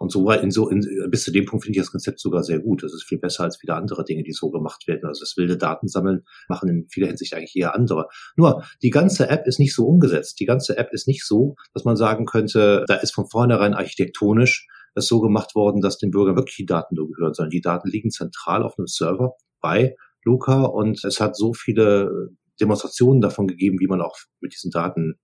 und 0.03 0.11
so 0.11 0.29
in 0.33 0.51
so 0.51 0.69
in, 0.69 0.85
bis 1.11 1.23
zu 1.23 1.31
dem 1.31 1.45
Punkt 1.45 1.65
finde 1.65 1.79
ich 1.79 1.85
das 1.85 1.93
Konzept 1.93 2.19
sogar 2.19 2.43
sehr 2.43 2.59
gut. 2.59 2.83
Das 2.83 2.93
ist 2.93 3.05
viel 3.05 3.19
besser 3.19 3.45
als 3.45 3.59
viele 3.59 3.77
andere 3.77 4.05
Dinge, 4.05 4.25
die 4.25 4.33
so 4.33 4.51
gemacht 4.51 4.89
werden. 4.89 5.07
Also 5.07 5.21
das 5.21 5.37
wilde 5.37 5.57
Datensammeln 5.57 6.25
machen 6.49 6.69
in 6.69 6.89
vieler 6.89 7.07
Hinsicht 7.07 7.35
eigentlich 7.35 7.55
eher 7.55 7.77
andere. 7.77 8.09
Nur 8.35 8.65
die 8.83 8.91
ganze 8.91 9.29
App 9.29 9.47
ist 9.47 9.61
nicht 9.61 9.75
so 9.75 9.87
umgesetzt. 9.87 10.41
Die 10.41 10.45
ganze 10.45 10.77
App 10.77 10.93
ist 10.93 11.07
nicht 11.07 11.25
so, 11.25 11.55
dass 11.73 11.85
man 11.85 11.95
sagen 11.95 12.25
könnte, 12.25 12.85
da 12.89 12.97
ist 12.97 13.15
von 13.15 13.29
vornherein 13.29 13.75
architektonisch 13.75 14.67
das 14.95 15.07
so 15.07 15.21
gemacht 15.21 15.55
worden, 15.55 15.81
dass 15.81 15.99
den 15.99 16.11
Bürgern 16.11 16.35
wirklich 16.35 16.57
die 16.57 16.67
Daten 16.67 16.97
nur 16.97 17.09
gehören, 17.09 17.35
sondern 17.35 17.51
die 17.51 17.61
Daten 17.61 17.89
liegen 17.89 18.11
zentral 18.11 18.65
auf 18.65 18.77
einem 18.79 18.89
Server 18.89 19.37
bei 19.61 19.95
Luca 20.25 20.63
und 20.63 21.05
es 21.05 21.21
hat 21.21 21.37
so 21.37 21.53
viele 21.55 22.31
Demonstrationen 22.61 23.21
davon 23.21 23.47
gegeben, 23.47 23.79
wie 23.81 23.87
man 23.87 24.01
auch 24.01 24.17
mit 24.41 24.55
diesen 24.55 24.71
Daten 24.71 25.19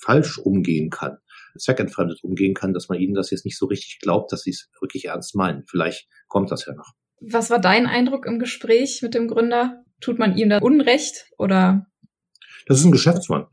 falsch 0.00 0.38
umgehen 0.38 0.90
kann, 0.90 1.18
zweckentfremdet 1.58 2.24
umgehen 2.24 2.54
kann, 2.54 2.72
dass 2.72 2.88
man 2.88 2.98
ihnen 2.98 3.14
das 3.14 3.30
jetzt 3.30 3.44
nicht 3.44 3.58
so 3.58 3.66
richtig 3.66 3.98
glaubt, 4.00 4.32
dass 4.32 4.42
sie 4.42 4.50
es 4.50 4.70
wirklich 4.80 5.06
ernst 5.06 5.34
meinen. 5.34 5.64
Vielleicht 5.66 6.08
kommt 6.28 6.50
das 6.50 6.66
ja 6.66 6.74
noch. 6.74 6.92
Was 7.20 7.50
war 7.50 7.60
dein 7.60 7.86
Eindruck 7.86 8.26
im 8.26 8.38
Gespräch 8.38 9.00
mit 9.02 9.14
dem 9.14 9.28
Gründer? 9.28 9.84
Tut 10.00 10.18
man 10.18 10.36
ihm 10.36 10.48
da 10.48 10.58
Unrecht 10.58 11.26
oder? 11.36 11.86
Das 12.66 12.78
ist 12.78 12.84
ein 12.84 12.92
Geschäftsmann. 12.92 13.46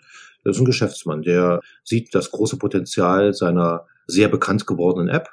Das 0.44 0.56
ist 0.56 0.62
ein 0.62 0.66
Geschäftsmann, 0.66 1.24
der 1.24 1.60
sieht 1.84 2.16
das 2.16 2.32
große 2.32 2.58
Potenzial 2.58 3.34
seiner 3.34 3.86
sehr 4.06 4.30
bekannt 4.30 4.66
gewordenen 4.66 5.10
App 5.10 5.30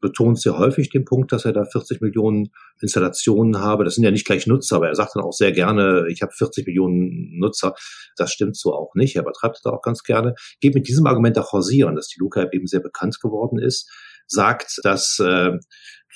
betont 0.00 0.40
sehr 0.40 0.58
häufig 0.58 0.90
den 0.90 1.04
Punkt, 1.04 1.32
dass 1.32 1.44
er 1.44 1.52
da 1.52 1.64
40 1.64 2.00
Millionen 2.00 2.50
Installationen 2.80 3.60
habe. 3.60 3.84
Das 3.84 3.94
sind 3.94 4.04
ja 4.04 4.10
nicht 4.10 4.26
gleich 4.26 4.46
Nutzer, 4.46 4.76
aber 4.76 4.88
er 4.88 4.94
sagt 4.94 5.16
dann 5.16 5.24
auch 5.24 5.32
sehr 5.32 5.52
gerne, 5.52 6.06
ich 6.08 6.22
habe 6.22 6.32
40 6.32 6.66
Millionen 6.66 7.38
Nutzer. 7.38 7.74
Das 8.16 8.32
stimmt 8.32 8.56
so 8.56 8.72
auch 8.74 8.94
nicht. 8.94 9.16
Er 9.16 9.22
übertreibt 9.22 9.60
da 9.64 9.70
auch 9.70 9.82
ganz 9.82 10.02
gerne. 10.02 10.34
Geht 10.60 10.74
mit 10.74 10.88
diesem 10.88 11.06
Argument 11.06 11.38
auch 11.38 11.52
hausieren, 11.52 11.96
dass 11.96 12.08
die 12.08 12.20
Luca-App 12.20 12.54
eben 12.54 12.66
sehr 12.66 12.80
bekannt 12.80 13.18
geworden 13.20 13.58
ist, 13.58 13.90
sagt, 14.26 14.80
dass 14.82 15.18
äh, 15.20 15.52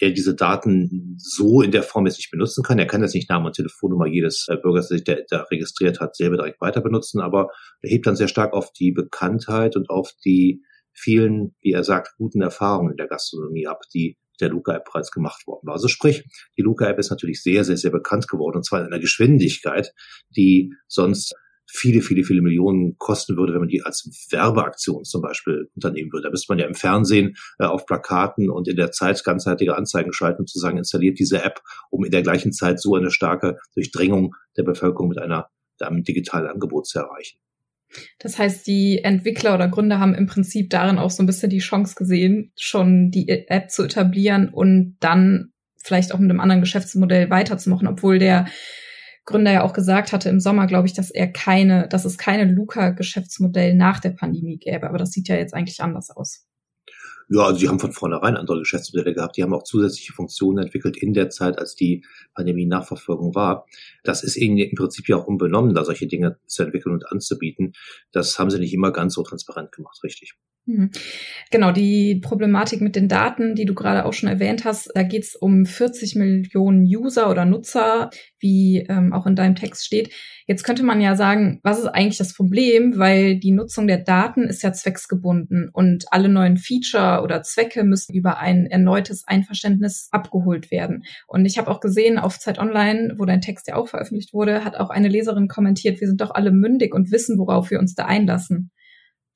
er 0.00 0.10
diese 0.10 0.34
Daten 0.34 1.16
so 1.18 1.62
in 1.62 1.70
der 1.70 1.82
Form 1.82 2.06
jetzt 2.06 2.18
nicht 2.18 2.30
benutzen 2.30 2.62
kann. 2.62 2.78
Er 2.78 2.86
kann 2.86 3.02
jetzt 3.02 3.14
nicht 3.14 3.30
Name 3.30 3.46
und 3.46 3.54
Telefonnummer 3.54 4.06
jedes 4.06 4.46
äh, 4.48 4.56
Bürgers, 4.56 4.88
der 4.88 4.98
sich 4.98 5.26
da 5.28 5.42
registriert 5.50 6.00
hat, 6.00 6.16
selber 6.16 6.36
direkt 6.36 6.60
weiter 6.60 6.80
benutzen, 6.80 7.20
aber 7.20 7.48
er 7.80 7.90
hebt 7.90 8.06
dann 8.06 8.16
sehr 8.16 8.28
stark 8.28 8.52
auf 8.52 8.72
die 8.72 8.92
Bekanntheit 8.92 9.76
und 9.76 9.90
auf 9.90 10.12
die 10.24 10.62
vielen, 10.92 11.54
wie 11.60 11.72
er 11.72 11.84
sagt, 11.84 12.14
guten 12.16 12.42
Erfahrungen 12.42 12.92
in 12.92 12.96
der 12.96 13.08
Gastronomie 13.08 13.66
ab, 13.66 13.82
die 13.94 14.16
der 14.40 14.48
Luca-App 14.48 14.84
bereits 14.84 15.10
gemacht 15.10 15.46
worden 15.46 15.66
war. 15.66 15.74
Also 15.74 15.88
sprich, 15.88 16.24
die 16.56 16.62
Luca-App 16.62 16.98
ist 16.98 17.10
natürlich 17.10 17.42
sehr, 17.42 17.64
sehr, 17.64 17.76
sehr 17.76 17.90
bekannt 17.90 18.28
geworden 18.28 18.56
und 18.56 18.64
zwar 18.64 18.80
in 18.80 18.86
einer 18.86 18.98
Geschwindigkeit, 18.98 19.92
die 20.30 20.72
sonst 20.88 21.34
viele, 21.72 22.02
viele, 22.02 22.24
viele 22.24 22.42
Millionen 22.42 22.96
kosten 22.98 23.36
würde, 23.36 23.54
wenn 23.54 23.60
man 23.60 23.68
die 23.68 23.82
als 23.82 24.08
Werbeaktion 24.30 25.04
zum 25.04 25.22
Beispiel 25.22 25.70
unternehmen 25.74 26.12
würde. 26.12 26.24
Da 26.24 26.30
müsste 26.30 26.52
man 26.52 26.58
ja 26.58 26.66
im 26.66 26.74
Fernsehen 26.74 27.34
äh, 27.58 27.64
auf 27.64 27.86
Plakaten 27.86 28.50
und 28.50 28.68
in 28.68 28.76
der 28.76 28.92
Zeit 28.92 29.22
ganzheitliche 29.24 29.74
Anzeigen 29.74 30.12
schalten 30.12 30.42
und 30.42 30.50
zu 30.50 30.58
sagen, 30.58 30.76
installiert 30.76 31.18
diese 31.18 31.42
App, 31.42 31.62
um 31.90 32.04
in 32.04 32.10
der 32.10 32.22
gleichen 32.22 32.52
Zeit 32.52 32.80
so 32.80 32.94
eine 32.94 33.10
starke 33.10 33.56
Durchdringung 33.74 34.34
der 34.56 34.64
Bevölkerung 34.64 35.08
mit 35.08 35.18
einer, 35.18 35.48
einem 35.80 36.02
digitalen 36.02 36.46
Angebot 36.46 36.86
zu 36.86 36.98
erreichen. 36.98 37.38
Das 38.18 38.38
heißt, 38.38 38.66
die 38.66 39.02
Entwickler 39.02 39.54
oder 39.54 39.68
Gründer 39.68 39.98
haben 39.98 40.14
im 40.14 40.26
Prinzip 40.26 40.70
darin 40.70 40.98
auch 40.98 41.10
so 41.10 41.22
ein 41.22 41.26
bisschen 41.26 41.50
die 41.50 41.58
Chance 41.58 41.94
gesehen, 41.96 42.52
schon 42.56 43.10
die 43.10 43.28
App 43.28 43.70
zu 43.70 43.84
etablieren 43.84 44.48
und 44.48 44.96
dann 45.00 45.52
vielleicht 45.82 46.14
auch 46.14 46.18
mit 46.18 46.30
einem 46.30 46.40
anderen 46.40 46.62
Geschäftsmodell 46.62 47.30
weiterzumachen, 47.30 47.88
obwohl 47.88 48.18
der 48.18 48.46
Gründer 49.24 49.52
ja 49.52 49.62
auch 49.62 49.72
gesagt 49.72 50.12
hatte 50.12 50.28
im 50.28 50.40
Sommer, 50.40 50.66
glaube 50.66 50.86
ich, 50.86 50.94
dass 50.94 51.10
er 51.10 51.30
keine, 51.30 51.86
dass 51.88 52.04
es 52.04 52.18
keine 52.18 52.44
Luca-Geschäftsmodell 52.44 53.74
nach 53.74 54.00
der 54.00 54.10
Pandemie 54.10 54.58
gäbe. 54.58 54.88
Aber 54.88 54.98
das 54.98 55.10
sieht 55.10 55.28
ja 55.28 55.36
jetzt 55.36 55.54
eigentlich 55.54 55.80
anders 55.80 56.10
aus. 56.10 56.46
Ja, 57.34 57.46
also 57.46 57.60
die 57.60 57.68
haben 57.68 57.80
von 57.80 57.92
vornherein 57.92 58.36
andere 58.36 58.58
Geschäftsmodelle 58.58 59.14
gehabt. 59.14 59.38
Die 59.38 59.42
haben 59.42 59.54
auch 59.54 59.62
zusätzliche 59.62 60.12
Funktionen 60.12 60.58
entwickelt 60.58 60.98
in 60.98 61.14
der 61.14 61.30
Zeit, 61.30 61.58
als 61.58 61.74
die 61.74 62.04
Pandemie-Nachverfolgung 62.34 63.34
war. 63.34 63.64
Das 64.04 64.22
ist 64.22 64.36
ihnen 64.36 64.58
im 64.58 64.76
Prinzip 64.76 65.08
ja 65.08 65.16
auch 65.16 65.26
unbenommen, 65.26 65.74
da 65.74 65.82
solche 65.82 66.06
Dinge 66.06 66.38
zu 66.46 66.62
entwickeln 66.62 66.92
und 66.92 67.10
anzubieten. 67.10 67.72
Das 68.12 68.38
haben 68.38 68.50
sie 68.50 68.58
nicht 68.58 68.74
immer 68.74 68.92
ganz 68.92 69.14
so 69.14 69.22
transparent 69.22 69.72
gemacht, 69.72 69.98
richtig. 70.04 70.34
Mhm. 70.64 70.92
Genau, 71.50 71.72
die 71.72 72.20
Problematik 72.22 72.80
mit 72.80 72.94
den 72.94 73.08
Daten, 73.08 73.56
die 73.56 73.64
du 73.64 73.74
gerade 73.74 74.04
auch 74.04 74.12
schon 74.12 74.28
erwähnt 74.28 74.64
hast, 74.64 74.92
da 74.94 75.02
geht 75.02 75.24
es 75.24 75.34
um 75.34 75.66
40 75.66 76.14
Millionen 76.14 76.84
User 76.84 77.28
oder 77.28 77.44
Nutzer, 77.44 78.10
wie 78.38 78.86
ähm, 78.88 79.12
auch 79.12 79.26
in 79.26 79.34
deinem 79.34 79.56
Text 79.56 79.84
steht. 79.84 80.14
Jetzt 80.46 80.62
könnte 80.62 80.84
man 80.84 81.00
ja 81.00 81.16
sagen, 81.16 81.58
was 81.64 81.80
ist 81.80 81.86
eigentlich 81.86 82.18
das 82.18 82.34
Problem? 82.34 82.96
Weil 82.96 83.40
die 83.40 83.50
Nutzung 83.50 83.88
der 83.88 83.98
Daten 83.98 84.44
ist 84.44 84.62
ja 84.62 84.72
zwecksgebunden 84.72 85.68
und 85.72 86.04
alle 86.12 86.28
neuen 86.28 86.58
Feature 86.58 87.22
oder 87.22 87.42
Zwecke 87.42 87.82
müssen 87.82 88.14
über 88.14 88.38
ein 88.38 88.66
erneutes 88.66 89.26
Einverständnis 89.26 90.08
abgeholt 90.12 90.70
werden. 90.70 91.02
Und 91.26 91.44
ich 91.44 91.58
habe 91.58 91.70
auch 91.72 91.80
gesehen 91.80 92.18
auf 92.18 92.38
Zeit 92.38 92.60
Online, 92.60 93.14
wo 93.18 93.24
dein 93.24 93.40
Text 93.40 93.66
ja 93.66 93.74
auch 93.74 93.88
veröffentlicht 93.88 94.32
wurde, 94.32 94.64
hat 94.64 94.76
auch 94.76 94.90
eine 94.90 95.08
Leserin 95.08 95.48
kommentiert, 95.48 96.00
wir 96.00 96.06
sind 96.06 96.20
doch 96.20 96.30
alle 96.30 96.52
mündig 96.52 96.94
und 96.94 97.10
wissen, 97.10 97.36
worauf 97.38 97.70
wir 97.72 97.80
uns 97.80 97.94
da 97.96 98.04
einlassen. 98.04 98.70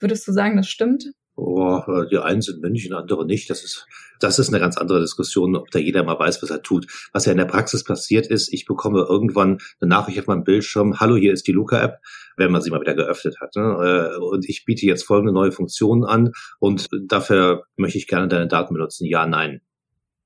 Würdest 0.01 0.27
du 0.29 0.33
sagen, 0.33 0.57
das 0.57 0.69
stimmt? 0.69 1.13
Oh, 1.39 1.83
die 2.11 2.17
einen 2.17 2.41
sind 2.41 2.63
München, 2.63 2.95
andere 2.95 3.27
nicht. 3.27 3.51
Das 3.51 3.63
ist, 3.63 3.87
das 4.21 4.39
ist 4.39 4.49
eine 4.49 4.59
ganz 4.59 4.79
andere 4.79 5.01
Diskussion, 5.01 5.55
ob 5.55 5.71
da 5.71 5.79
jeder 5.79 6.03
mal 6.03 6.19
weiß, 6.19 6.43
was 6.43 6.49
er 6.49 6.63
tut. 6.63 6.87
Was 7.13 7.27
ja 7.27 7.33
in 7.33 7.39
der 7.39 7.45
Praxis 7.45 7.85
passiert 7.85 8.27
ist, 8.27 8.51
ich 8.55 8.65
bekomme 8.65 9.05
irgendwann 9.07 9.59
eine 9.79 9.91
Nachricht 9.91 10.19
auf 10.19 10.27
meinem 10.29 10.45
Bildschirm, 10.45 10.99
hallo, 10.99 11.17
hier 11.17 11.35
ist 11.35 11.47
die 11.47 11.53
Luca-App, 11.53 11.99
wenn 12.39 12.51
man 12.51 12.63
sie 12.63 12.71
mal 12.71 12.81
wieder 12.81 12.95
geöffnet 12.95 13.37
hat. 13.39 13.55
Ne? 13.55 13.63
Äh, 13.63 14.19
und 14.19 14.49
ich 14.49 14.65
biete 14.65 14.87
jetzt 14.87 15.05
folgende 15.05 15.35
neue 15.35 15.53
Funktionen 15.53 16.05
an 16.05 16.33
und 16.59 16.89
dafür 17.07 17.65
möchte 17.77 17.99
ich 17.99 18.07
gerne 18.07 18.29
deine 18.29 18.49
Daten 18.49 18.73
benutzen. 18.73 19.05
Ja, 19.05 19.27
nein. 19.27 19.61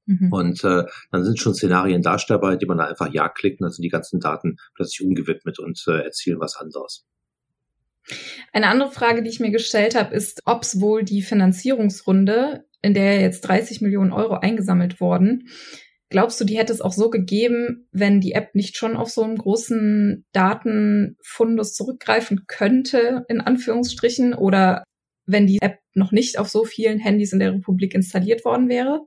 Mhm. 0.06 0.32
Und 0.32 0.62
äh, 0.62 0.84
dann 1.10 1.24
sind 1.24 1.40
schon 1.40 1.54
Szenarien 1.54 2.02
darstellbar, 2.02 2.56
die 2.56 2.66
man 2.66 2.78
da 2.78 2.84
einfach 2.84 3.12
Ja 3.12 3.28
klickt 3.28 3.60
und 3.60 3.64
dann 3.64 3.72
sind 3.72 3.82
die 3.82 3.88
ganzen 3.88 4.20
Daten 4.20 4.58
plötzlich 4.76 5.04
umgewidmet 5.04 5.58
und 5.58 5.82
äh, 5.88 6.02
erzielen 6.02 6.38
was 6.38 6.54
anderes. 6.54 7.04
Eine 8.52 8.68
andere 8.68 8.90
Frage, 8.90 9.22
die 9.22 9.30
ich 9.30 9.40
mir 9.40 9.50
gestellt 9.50 9.94
habe, 9.94 10.14
ist, 10.14 10.40
ob 10.44 10.62
es 10.62 10.80
wohl 10.80 11.04
die 11.04 11.22
Finanzierungsrunde, 11.22 12.64
in 12.82 12.94
der 12.94 13.20
jetzt 13.20 13.42
30 13.42 13.80
Millionen 13.80 14.12
Euro 14.12 14.34
eingesammelt 14.34 15.00
wurden, 15.00 15.48
glaubst 16.08 16.40
du, 16.40 16.44
die 16.44 16.58
hätte 16.58 16.72
es 16.72 16.80
auch 16.80 16.92
so 16.92 17.10
gegeben, 17.10 17.88
wenn 17.92 18.20
die 18.20 18.32
App 18.32 18.54
nicht 18.54 18.76
schon 18.76 18.96
auf 18.96 19.10
so 19.10 19.22
einen 19.22 19.36
großen 19.36 20.26
Datenfundus 20.32 21.74
zurückgreifen 21.74 22.46
könnte, 22.46 23.24
in 23.28 23.40
Anführungsstrichen, 23.40 24.34
oder 24.34 24.84
wenn 25.26 25.46
die 25.46 25.60
App 25.62 25.78
noch 25.94 26.12
nicht 26.12 26.38
auf 26.38 26.48
so 26.48 26.64
vielen 26.64 26.98
Handys 26.98 27.32
in 27.32 27.38
der 27.38 27.52
Republik 27.52 27.94
installiert 27.94 28.44
worden 28.44 28.68
wäre? 28.68 29.00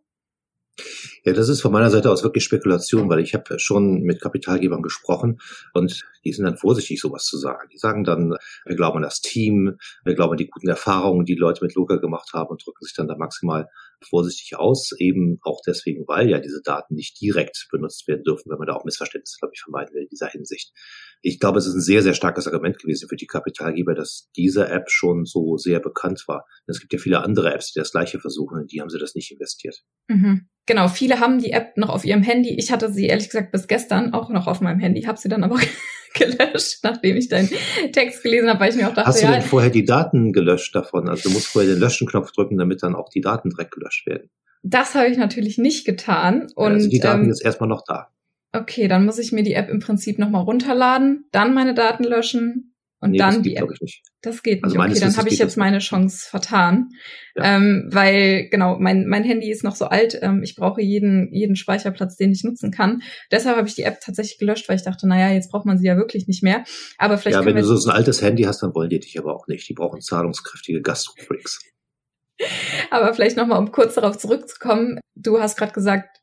Ja, 1.26 1.32
das 1.32 1.48
ist 1.48 1.62
von 1.62 1.72
meiner 1.72 1.90
Seite 1.90 2.12
aus 2.12 2.24
wirklich 2.24 2.44
Spekulation, 2.44 3.10
weil 3.10 3.20
ich 3.20 3.34
habe 3.34 3.58
schon 3.58 4.02
mit 4.02 4.22
Kapitalgebern 4.22 4.82
gesprochen 4.82 5.40
und 5.74 6.04
die 6.26 6.34
sind 6.34 6.44
dann 6.44 6.58
vorsichtig, 6.58 7.00
sowas 7.00 7.24
zu 7.24 7.38
sagen. 7.38 7.70
Die 7.72 7.78
sagen 7.78 8.04
dann, 8.04 8.36
wir 8.66 8.76
glauben 8.76 8.98
an 8.98 9.04
das 9.04 9.22
Team, 9.22 9.78
wir 10.04 10.16
glauben 10.16 10.32
an 10.32 10.38
die 10.38 10.50
guten 10.50 10.68
Erfahrungen, 10.68 11.26
die, 11.26 11.36
Leute 11.36 11.64
mit 11.64 11.76
Luca 11.76 11.96
gemacht 11.96 12.32
haben 12.34 12.50
und 12.50 12.66
drücken 12.66 12.84
sich 12.84 12.94
dann 12.94 13.08
da 13.08 13.18
maximal 13.18 13.68
vorsichtig 14.02 14.58
aus, 14.58 14.92
eben 15.00 15.40
auch 15.44 15.62
deswegen, 15.66 16.06
weil 16.08 16.30
ja 16.30 16.40
diese 16.40 16.62
Daten 16.62 16.96
nicht 16.96 17.20
direkt 17.22 17.68
benutzt 17.72 18.08
werden 18.08 18.24
dürfen, 18.24 18.52
wenn 18.52 18.58
man 18.58 18.68
da 18.68 18.74
auch 18.74 18.86
Missverständnisse, 18.86 19.38
glaube 19.40 19.54
ich, 19.56 19.62
vermeiden 19.62 19.94
will 19.94 20.04
in 20.04 20.10
dieser 20.10 20.28
Hinsicht. 20.28 20.74
Ich 21.22 21.40
glaube, 21.40 21.60
es 21.60 21.68
ist 21.68 21.76
ein 21.76 21.82
sehr, 21.82 22.02
sehr 22.02 22.14
starkes 22.14 22.48
Argument 22.48 22.78
gewesen 22.80 23.08
für 23.08 23.16
die 23.16 23.28
Kapitalgeber, 23.28 23.96
dass 23.96 24.30
diese 24.36 24.68
App 24.68 24.90
schon 24.90 25.26
so 25.26 25.58
sehr 25.58 25.80
bekannt 25.80 26.26
war. 26.28 26.46
Es 26.68 26.80
gibt 26.80 26.92
ja 26.94 27.00
viele 27.00 27.22
andere 27.22 27.54
Apps, 27.54 27.72
die 27.72 27.80
das 27.80 27.92
gleiche 27.92 28.20
versuchen, 28.20 28.60
in 28.60 28.68
die 28.68 28.82
haben 28.82 28.90
sie 28.90 29.00
das 29.00 29.16
nicht 29.16 29.32
investiert. 29.32 29.84
Mhm. 30.10 30.50
Genau, 30.66 30.88
viele 30.88 31.13
haben 31.20 31.40
die 31.40 31.52
App 31.52 31.78
noch 31.78 31.90
auf 31.90 32.06
ihrem 32.06 32.24
Handy. 32.24 32.56
Ich 32.58 32.72
hatte 32.72 32.92
sie 32.92 33.08
ehrlich 33.08 33.30
gesagt 33.30 33.52
bis 33.52 33.68
gestern 33.68 34.14
auch 34.14 34.30
noch 34.30 34.48
auf 34.48 34.62
meinem 34.62 34.80
Handy, 34.80 35.02
habe 35.02 35.18
sie 35.18 35.30
dann 35.30 35.44
aber 35.44 35.60
gelöscht, 36.14 36.80
nachdem 36.84 37.18
ich 37.18 37.30
deinen 37.30 37.50
Text 37.92 38.24
gelesen 38.24 38.50
habe, 38.50 38.60
weil 38.60 38.70
ich 38.72 38.76
mir 38.76 38.88
auch 38.88 38.94
dachte, 38.94 39.08
Hast 39.08 39.22
du 39.22 39.28
denn 39.28 39.36
ja, 39.36 39.42
vorher 39.42 39.70
die 39.70 39.86
Daten 39.86 40.34
gelöscht 40.34 40.76
davon? 40.76 41.10
Also 41.10 41.30
du 41.30 41.34
musst 41.34 41.48
vorher 41.48 41.72
den 41.72 41.80
Löschenknopf 41.80 42.32
drücken, 42.32 42.58
damit 42.58 42.84
dann 42.84 42.96
auch 42.96 43.10
die 43.10 43.22
Daten 43.22 43.50
direkt 43.50 43.72
gelöscht 43.72 44.06
werden. 44.06 44.30
Das 44.64 44.96
habe 44.96 45.08
ich 45.08 45.18
natürlich 45.18 45.58
nicht 45.58 45.86
getan. 45.86 46.48
Und, 46.56 46.74
also 46.74 46.90
die 46.90 47.00
Daten 47.00 47.26
ähm, 47.26 47.30
ist 47.30 47.44
erstmal 47.44 47.70
noch 47.70 47.84
da. 47.86 48.10
Okay, 48.54 48.88
dann 48.88 49.06
muss 49.06 49.18
ich 49.18 49.32
mir 49.32 49.44
die 49.44 49.56
App 49.56 49.70
im 49.70 49.80
Prinzip 49.80 50.20
nochmal 50.20 50.44
runterladen, 50.44 51.26
dann 51.32 51.54
meine 51.54 51.74
Daten 51.74 52.04
löschen 52.04 52.73
und 53.04 53.12
nee, 53.12 53.18
dann 53.18 53.44
die 53.44 53.58
App. 53.58 53.70
Das 54.22 54.44
geht 54.44 54.64
nicht. 54.64 54.78
Also 54.78 54.80
okay, 54.80 55.00
dann 55.00 55.18
habe 55.18 55.28
ich 55.28 55.38
jetzt 55.38 55.58
meine 55.58 55.80
Chance 55.80 56.26
vertan. 56.30 56.92
Ja. 57.36 57.58
Ähm, 57.58 57.90
weil, 57.92 58.48
genau, 58.50 58.80
mein, 58.80 59.08
mein 59.08 59.26
Handy 59.26 59.52
ist 59.52 59.64
noch 59.64 59.76
so 59.76 59.86
alt. 59.86 60.18
Ähm, 60.22 60.42
ich 60.42 60.56
brauche 60.56 60.82
jeden, 60.82 61.34
jeden 61.34 61.58
Speicherplatz, 61.58 62.16
den 62.16 62.32
ich 62.32 62.46
nutzen 62.46 62.72
kann. 62.72 63.02
Deshalb 63.30 63.58
habe 63.58 63.68
ich 63.68 63.76
die 63.76 63.84
App 63.84 64.00
tatsächlich 64.00 64.38
gelöscht, 64.38 64.70
weil 64.70 64.78
ich 64.78 64.84
dachte, 64.84 65.06
naja, 65.06 65.34
jetzt 65.34 65.52
braucht 65.52 65.66
man 65.66 65.78
sie 65.78 65.86
ja 65.86 65.98
wirklich 65.98 66.28
nicht 66.28 66.44
mehr. 66.44 66.64
Aber 66.98 67.18
vielleicht. 67.18 67.38
Ja, 67.38 67.46
wenn 67.46 67.58
du 67.58 67.64
so 67.64 67.90
ein 67.90 67.96
altes 67.96 68.22
Handy 68.22 68.44
hast, 68.44 68.64
dann 68.64 68.74
wollen 68.74 68.90
die 68.90 69.02
dich 69.02 69.20
aber 69.20 69.36
auch 69.36 69.48
nicht. 69.48 69.68
Die 69.68 69.74
brauchen 69.74 70.00
zahlungskräftige 70.00 70.82
Gastrofreaks. 70.82 71.60
aber 72.90 73.14
vielleicht 73.14 73.36
nochmal, 73.36 73.60
um 73.60 73.74
kurz 73.74 73.96
darauf 73.96 74.18
zurückzukommen. 74.18 75.02
Du 75.14 75.42
hast 75.42 75.58
gerade 75.58 75.74
gesagt, 75.74 76.22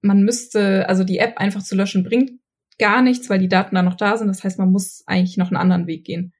man 0.00 0.22
müsste, 0.22 0.88
also 0.88 1.02
die 1.02 1.18
App 1.18 1.38
einfach 1.38 1.62
zu 1.62 1.74
löschen 1.74 2.04
bringt 2.04 2.39
gar 2.80 3.02
nichts, 3.02 3.30
weil 3.30 3.38
die 3.38 3.48
Daten 3.48 3.76
da 3.76 3.82
noch 3.82 3.94
da 3.94 4.16
sind. 4.16 4.26
Das 4.26 4.42
heißt, 4.42 4.58
man 4.58 4.72
muss 4.72 5.04
eigentlich 5.06 5.36
noch 5.36 5.48
einen 5.48 5.56
anderen 5.56 5.86
Weg 5.86 6.04
gehen. 6.04 6.32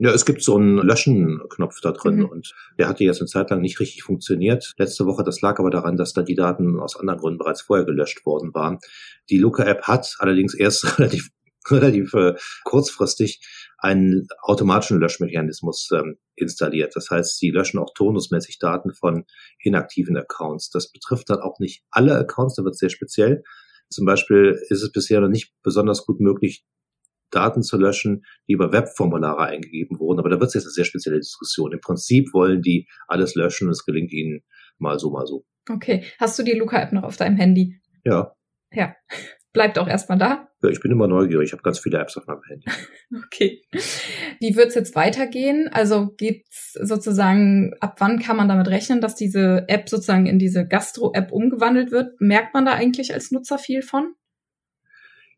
Ja, 0.00 0.12
es 0.12 0.24
gibt 0.24 0.44
so 0.44 0.56
einen 0.56 0.76
Löschen-Knopf 0.76 1.80
da 1.80 1.90
drin 1.90 2.18
mhm. 2.18 2.26
und 2.26 2.54
der 2.78 2.88
hatte 2.88 3.02
jetzt 3.02 3.20
eine 3.20 3.26
Zeit 3.26 3.50
lang 3.50 3.60
nicht 3.60 3.80
richtig 3.80 4.04
funktioniert. 4.04 4.74
Letzte 4.76 5.06
Woche, 5.06 5.24
das 5.24 5.40
lag 5.40 5.58
aber 5.58 5.70
daran, 5.70 5.96
dass 5.96 6.12
da 6.12 6.22
die 6.22 6.36
Daten 6.36 6.78
aus 6.78 6.96
anderen 6.96 7.18
Gründen 7.18 7.38
bereits 7.38 7.62
vorher 7.62 7.84
gelöscht 7.84 8.24
worden 8.24 8.54
waren. 8.54 8.78
Die 9.28 9.38
Luca-App 9.38 9.82
hat 9.82 10.14
allerdings 10.20 10.54
erst 10.54 10.84
relativ, 11.00 11.30
relativ 11.68 12.14
äh, 12.14 12.34
kurzfristig 12.62 13.40
einen 13.78 14.28
automatischen 14.42 15.00
Löschmechanismus 15.00 15.90
ähm, 15.92 16.18
installiert. 16.36 16.94
Das 16.94 17.10
heißt, 17.10 17.36
sie 17.36 17.50
löschen 17.50 17.80
auch 17.80 17.92
turnusmäßig 17.92 18.60
Daten 18.60 18.94
von 18.94 19.24
inaktiven 19.58 20.16
Accounts. 20.16 20.70
Das 20.70 20.92
betrifft 20.92 21.30
dann 21.30 21.40
auch 21.40 21.58
nicht 21.58 21.82
alle 21.90 22.16
Accounts, 22.16 22.54
da 22.54 22.62
wird 22.62 22.74
es 22.74 22.80
sehr 22.80 22.90
speziell. 22.90 23.42
Zum 23.90 24.04
Beispiel 24.04 24.58
ist 24.68 24.82
es 24.82 24.92
bisher 24.92 25.20
noch 25.20 25.28
nicht 25.28 25.52
besonders 25.62 26.04
gut 26.04 26.20
möglich, 26.20 26.64
Daten 27.30 27.62
zu 27.62 27.76
löschen, 27.76 28.24
die 28.48 28.54
über 28.54 28.72
Webformulare 28.72 29.44
eingegeben 29.44 29.98
wurden. 29.98 30.18
Aber 30.18 30.30
da 30.30 30.40
wird 30.40 30.48
es 30.48 30.54
jetzt 30.54 30.64
eine 30.64 30.72
sehr 30.72 30.84
spezielle 30.84 31.18
Diskussion. 31.18 31.72
Im 31.72 31.80
Prinzip 31.80 32.32
wollen 32.32 32.62
die 32.62 32.88
alles 33.06 33.34
löschen 33.34 33.66
und 33.66 33.72
es 33.72 33.84
gelingt 33.84 34.12
ihnen 34.12 34.42
mal 34.78 34.98
so, 34.98 35.10
mal 35.10 35.26
so. 35.26 35.44
Okay. 35.68 36.04
Hast 36.18 36.38
du 36.38 36.42
die 36.42 36.52
Luca-App 36.52 36.92
noch 36.92 37.02
auf 37.02 37.16
deinem 37.16 37.36
Handy? 37.36 37.80
Ja. 38.04 38.34
Ja 38.72 38.94
bleibt 39.52 39.78
auch 39.78 39.88
erstmal 39.88 40.18
da. 40.18 40.48
Ja, 40.62 40.70
ich 40.70 40.80
bin 40.80 40.90
immer 40.90 41.06
neugierig. 41.06 41.46
Ich 41.46 41.52
habe 41.52 41.62
ganz 41.62 41.78
viele 41.78 41.98
Apps 41.98 42.16
auf 42.16 42.26
meinem 42.26 42.42
Handy. 42.48 42.66
okay. 43.26 43.62
Wie 44.40 44.56
wird's 44.56 44.74
jetzt 44.74 44.96
weitergehen? 44.96 45.68
Also 45.72 46.08
gibt's 46.16 46.72
sozusagen, 46.72 47.74
ab 47.80 47.96
wann 47.98 48.18
kann 48.18 48.36
man 48.36 48.48
damit 48.48 48.68
rechnen, 48.68 49.00
dass 49.00 49.14
diese 49.14 49.64
App 49.68 49.88
sozusagen 49.88 50.26
in 50.26 50.38
diese 50.38 50.66
Gastro-App 50.66 51.32
umgewandelt 51.32 51.92
wird? 51.92 52.20
Merkt 52.20 52.54
man 52.54 52.64
da 52.64 52.72
eigentlich 52.72 53.14
als 53.14 53.30
Nutzer 53.30 53.58
viel 53.58 53.82
von? 53.82 54.14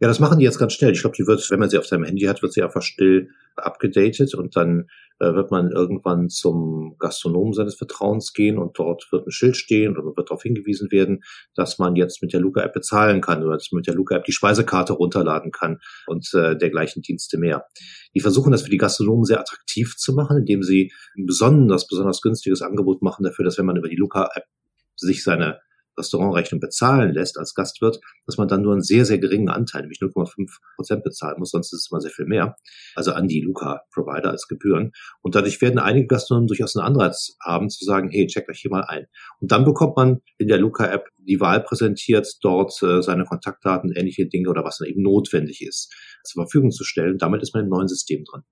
Ja, 0.00 0.09
das 0.09 0.19
machen 0.19 0.38
die 0.38 0.47
jetzt 0.47 0.59
ganz 0.59 0.73
schnell. 0.73 0.93
Ich 0.93 1.02
glaube, 1.02 1.17
die 1.17 1.26
wird, 1.26 1.50
wenn 1.50 1.61
man 1.61 1.69
sie 1.69 1.76
auf 1.76 1.87
seinem 1.87 2.05
Handy 2.05 2.23
hat, 2.23 2.40
wird 2.40 2.55
sie 2.55 2.62
einfach 2.62 2.83
still 2.83 3.29
abgedatet 3.57 4.35
und 4.35 4.57
dann 4.57 4.88
wird 5.21 5.50
man 5.50 5.71
irgendwann 5.71 6.29
zum 6.29 6.97
Gastronomen 6.99 7.53
seines 7.53 7.75
Vertrauens 7.75 8.33
gehen 8.33 8.59
und 8.59 8.79
dort 8.79 9.07
wird 9.12 9.27
ein 9.27 9.31
Schild 9.31 9.57
stehen 9.57 9.97
und 9.97 10.05
man 10.05 10.17
wird 10.17 10.31
darauf 10.31 10.43
hingewiesen 10.43 10.91
werden, 10.91 11.21
dass 11.55 11.79
man 11.79 11.95
jetzt 11.95 12.23
mit 12.23 12.33
der 12.33 12.41
Luca-App 12.41 12.73
bezahlen 12.73 13.21
kann 13.21 13.45
oder 13.45 13.55
dass 13.55 13.71
man 13.71 13.81
mit 13.81 13.87
der 13.87 13.95
Luca-App 13.95 14.25
die 14.25 14.33
Speisekarte 14.33 14.95
runterladen 14.95 15.53
kann 15.53 15.79
und 16.07 16.29
äh, 16.35 16.57
dergleichen 16.57 17.03
Dienste 17.03 17.39
mehr. 17.39 17.67
Die 18.15 18.21
versuchen 18.21 18.53
das 18.53 18.62
für 18.62 18.71
die 18.71 18.79
Gastronomen 18.79 19.25
sehr 19.25 19.41
attraktiv 19.41 19.97
zu 19.97 20.15
machen, 20.15 20.39
indem 20.39 20.62
sie 20.62 20.91
ein 21.17 21.27
besonders, 21.27 21.87
besonders 21.87 22.23
günstiges 22.23 22.62
Angebot 22.62 23.03
machen 23.03 23.25
dafür, 23.25 23.45
dass 23.45 23.59
wenn 23.59 23.67
man 23.67 23.77
über 23.77 23.89
die 23.89 23.97
Luca-App 23.97 24.45
sich 24.97 25.23
seine 25.23 25.61
Restaurantrechnung 25.99 26.61
bezahlen 26.61 27.12
lässt 27.12 27.38
als 27.38 27.54
Gastwirt, 27.54 28.00
dass 28.26 28.38
man 28.38 28.49
dann 28.49 28.62
nur 28.62 28.73
einen 28.73 28.82
sehr, 28.82 29.04
sehr 29.04 29.18
geringen 29.18 29.49
Anteil, 29.49 29.82
nämlich 29.82 30.00
0,5 30.00 30.49
Prozent 30.76 31.02
bezahlen 31.02 31.37
muss, 31.38 31.50
sonst 31.50 31.73
ist 31.73 31.85
es 31.85 31.88
immer 31.90 32.00
sehr 32.00 32.11
viel 32.11 32.26
mehr, 32.26 32.56
also 32.94 33.12
an 33.12 33.28
die 33.28 33.40
Luca-Provider 33.40 34.30
als 34.30 34.49
Gebühren. 34.49 34.92
Und 35.23 35.35
dadurch 35.35 35.61
werden 35.61 35.78
einige 35.78 36.06
Gastronomen 36.06 36.49
durchaus 36.49 36.76
einen 36.76 36.87
Anreiz 36.87 37.37
haben, 37.44 37.68
zu 37.68 37.85
sagen, 37.85 38.09
hey, 38.11 38.26
checkt 38.26 38.49
euch 38.49 38.61
hier 38.61 38.70
mal 38.70 38.85
ein. 38.85 39.06
Und 39.40 39.52
dann 39.52 39.64
bekommt 39.64 39.97
man 39.97 40.20
in 40.38 40.49
der 40.49 40.59
Luca-App 40.59 41.09
die 41.18 41.40
Wahl 41.40 41.62
präsentiert, 41.62 42.26
dort 42.42 42.82
äh, 42.82 43.02
seine 43.02 43.25
Kontaktdaten, 43.25 43.92
ähnliche 43.92 44.26
Dinge 44.26 44.49
oder 44.49 44.64
was 44.64 44.78
dann 44.78 44.88
eben 44.88 45.02
notwendig 45.02 45.62
ist, 45.62 45.92
zur 46.25 46.44
Verfügung 46.44 46.70
zu 46.70 46.85
stellen. 46.85 47.18
Damit 47.18 47.42
ist 47.42 47.54
man 47.54 47.64
im 47.64 47.70
neuen 47.70 47.88
System 47.88 48.25
drin. 48.25 48.42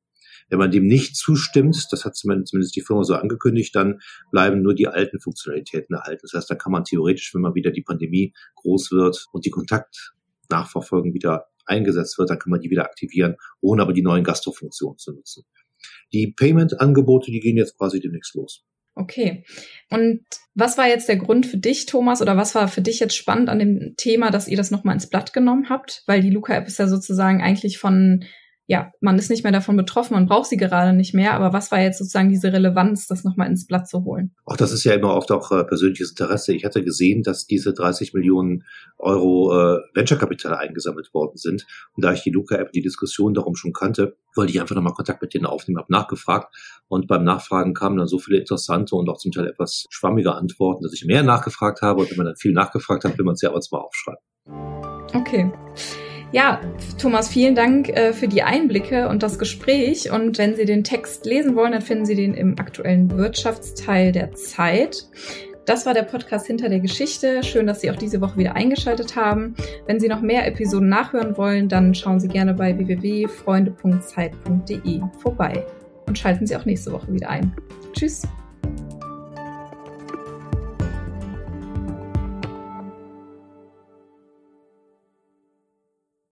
Wenn 0.49 0.59
man 0.59 0.71
dem 0.71 0.87
nicht 0.87 1.17
zustimmt, 1.17 1.89
das 1.91 2.05
hat 2.05 2.17
zumindest 2.17 2.75
die 2.75 2.81
Firma 2.81 3.05
so 3.05 3.15
angekündigt, 3.15 3.75
dann 3.75 4.01
bleiben 4.31 4.63
nur 4.63 4.75
die 4.75 4.89
alten 4.89 5.21
Funktionalitäten 5.21 5.95
erhalten. 5.95 6.21
Das 6.23 6.33
heißt, 6.33 6.51
da 6.51 6.55
kann 6.55 6.73
man 6.73 6.85
theoretisch, 6.85 7.35
wenn 7.35 7.43
man 7.43 7.55
wieder 7.55 7.71
die 7.71 7.83
Pandemie 7.83 8.33
groß 8.57 8.93
wird 8.93 9.27
und 9.33 9.45
die 9.45 9.51
Kontaktnachverfolgung 9.51 11.15
wieder 11.15 11.47
eingesetzt 11.67 12.19
wird, 12.19 12.31
dann 12.31 12.39
kann 12.39 12.51
man 12.51 12.61
die 12.61 12.71
wieder 12.71 12.85
aktivieren, 12.85 13.37
ohne 13.61 13.83
aber 13.83 13.93
die 13.93 14.03
neuen 14.03 14.25
Gastro-Funktionen 14.25 14.99
zu 14.99 15.13
nutzen. 15.13 15.45
Die 16.13 16.33
Payment-Angebote, 16.33 17.31
die 17.31 17.41
gehen 17.41 17.57
jetzt 17.57 17.77
quasi 17.77 18.01
demnächst 18.01 18.35
los. 18.35 18.65
Okay. 18.95 19.45
Und 19.91 20.23
was 20.55 20.77
war 20.77 20.89
jetzt 20.89 21.09
der 21.09 21.19
Grund 21.19 21.47
für 21.47 21.59
dich, 21.59 21.87
Thomas, 21.87 22.21
oder 22.21 22.37
was 22.37 22.57
war 22.57 22.67
für 22.67 22.81
dich 22.81 22.99
jetzt 22.99 23.17
spannend 23.17 23.49
an 23.49 23.61
dem 23.61 23.95
Thema, 23.97 24.31
dass 24.31 24.49
ihr 24.49 24.57
das 24.57 24.73
nochmal 24.73 24.95
ins 24.95 25.09
Blatt 25.09 25.33
genommen 25.33 25.69
habt? 25.69 26.03
Weil 26.07 26.21
die 26.21 26.31
Luca-App 26.31 26.67
ist 26.67 26.81
ja 26.81 26.89
sozusagen 26.89 27.41
eigentlich 27.41 27.79
von 27.79 28.25
ja, 28.71 28.93
man 29.01 29.19
ist 29.19 29.31
nicht 29.31 29.45
mehr 29.45 29.53
davon 29.53 29.79
betroffen, 29.79 30.13
man 30.13 30.27
braucht 30.27 30.51
sie 30.51 30.59
gerade 30.59 30.93
nicht 30.93 31.15
mehr, 31.15 31.33
aber 31.33 31.55
was 31.55 31.73
war 31.73 31.81
jetzt 31.81 31.97
sozusagen 31.97 32.29
diese 32.29 32.53
Relevanz, 32.53 33.07
das 33.07 33.25
nochmal 33.25 33.49
ins 33.49 33.67
Blatt 33.67 33.89
zu 33.89 34.05
holen? 34.05 34.35
Auch 34.45 34.59
das 34.59 34.73
ist 34.73 34.85
ja 34.85 34.93
immer 34.93 35.15
oft 35.15 35.33
auch 35.33 35.51
äh, 35.53 35.65
persönliches 35.65 36.11
Interesse. 36.11 36.53
Ich 36.53 36.67
hatte 36.67 36.85
gesehen, 36.85 37.23
dass 37.23 37.47
diese 37.47 37.73
30 37.73 38.13
Millionen 38.13 38.65
Euro 38.99 39.55
äh, 39.59 39.81
Venture-Kapital 39.95 40.55
eingesammelt 40.55 41.15
worden 41.15 41.39
sind. 41.39 41.67
Und 41.97 42.05
da 42.05 42.13
ich 42.13 42.21
die 42.21 42.31
Luca-App, 42.31 42.71
die 42.73 42.83
Diskussion 42.83 43.33
darum 43.33 43.57
schon 43.57 43.73
kannte, 43.73 44.19
wollte 44.37 44.53
ich 44.53 44.61
einfach 44.61 44.77
nochmal 44.77 44.93
Kontakt 44.93 45.23
mit 45.23 45.33
denen 45.33 45.47
aufnehmen, 45.47 45.79
habe 45.79 45.91
nachgefragt. 45.91 46.55
Und 46.89 47.07
beim 47.07 47.25
Nachfragen 47.25 47.73
kamen 47.73 47.97
dann 47.97 48.07
so 48.07 48.19
viele 48.19 48.39
interessante 48.39 48.97
und 48.97 49.09
auch 49.09 49.17
zum 49.17 49.33
Teil 49.33 49.47
etwas 49.47 49.87
schwammige 49.89 50.35
Antworten, 50.35 50.85
dass 50.85 50.93
ich 50.93 51.07
mehr 51.07 51.23
nachgefragt 51.23 51.81
habe. 51.81 52.03
Und 52.03 52.11
wenn 52.11 52.19
man 52.19 52.27
dann 52.27 52.37
viel 52.37 52.53
nachgefragt 52.53 53.05
hat, 53.05 53.17
will 53.17 53.25
man 53.25 53.33
es 53.33 53.41
ja 53.41 53.49
aber 53.49 53.63
zwar 53.63 53.87
aufschreiben. 53.87 54.23
Okay. 55.15 55.51
Ja, 56.31 56.61
Thomas, 56.99 57.29
vielen 57.29 57.55
Dank 57.55 57.89
äh, 57.89 58.13
für 58.13 58.29
die 58.29 58.43
Einblicke 58.43 59.09
und 59.09 59.23
das 59.23 59.39
Gespräch. 59.39 60.11
Und 60.11 60.37
wenn 60.37 60.57
Sie 60.57 60.67
den 60.67 60.85
Text 60.85 61.25
lesen 61.25 61.57
wollen, 61.57 61.73
dann 61.73 61.81
finden 61.81 62.05
Sie 62.05 62.15
den 62.15 62.35
im 62.35 62.59
aktuellen 62.59 63.11
Wirtschaftsteil 63.11 64.13
der 64.13 64.33
Zeit. 64.33 65.07
Das 65.65 65.87
war 65.87 65.95
der 65.95 66.03
Podcast 66.03 66.47
hinter 66.47 66.69
der 66.69 66.81
Geschichte. 66.81 67.43
Schön, 67.43 67.67
dass 67.67 67.81
Sie 67.81 67.91
auch 67.91 67.97
diese 67.97 68.21
Woche 68.21 68.37
wieder 68.39 68.57
eingeschaltet 68.57 69.17
haben. 69.17 69.55
Wenn 69.87 70.01
Sie 70.01 70.09
noch 70.09 70.21
mehr 70.21 70.47
Episoden 70.47 70.89
nachhören 70.89 71.37
wollen, 71.37 71.69
dann 71.69 71.95
schauen 71.95 72.21
Sie 72.21 72.29
gerne 72.29 72.55
bei 72.55 72.77
www.freunde.zeit.de 72.77 75.01
vorbei 75.19 75.67
und 76.07 76.19
schalten 76.19 76.47
Sie 76.47 76.57
auch 76.57 76.65
nächste 76.65 76.93
Woche 76.93 77.13
wieder 77.13 77.29
ein. 77.31 77.55
Tschüss. 77.93 78.23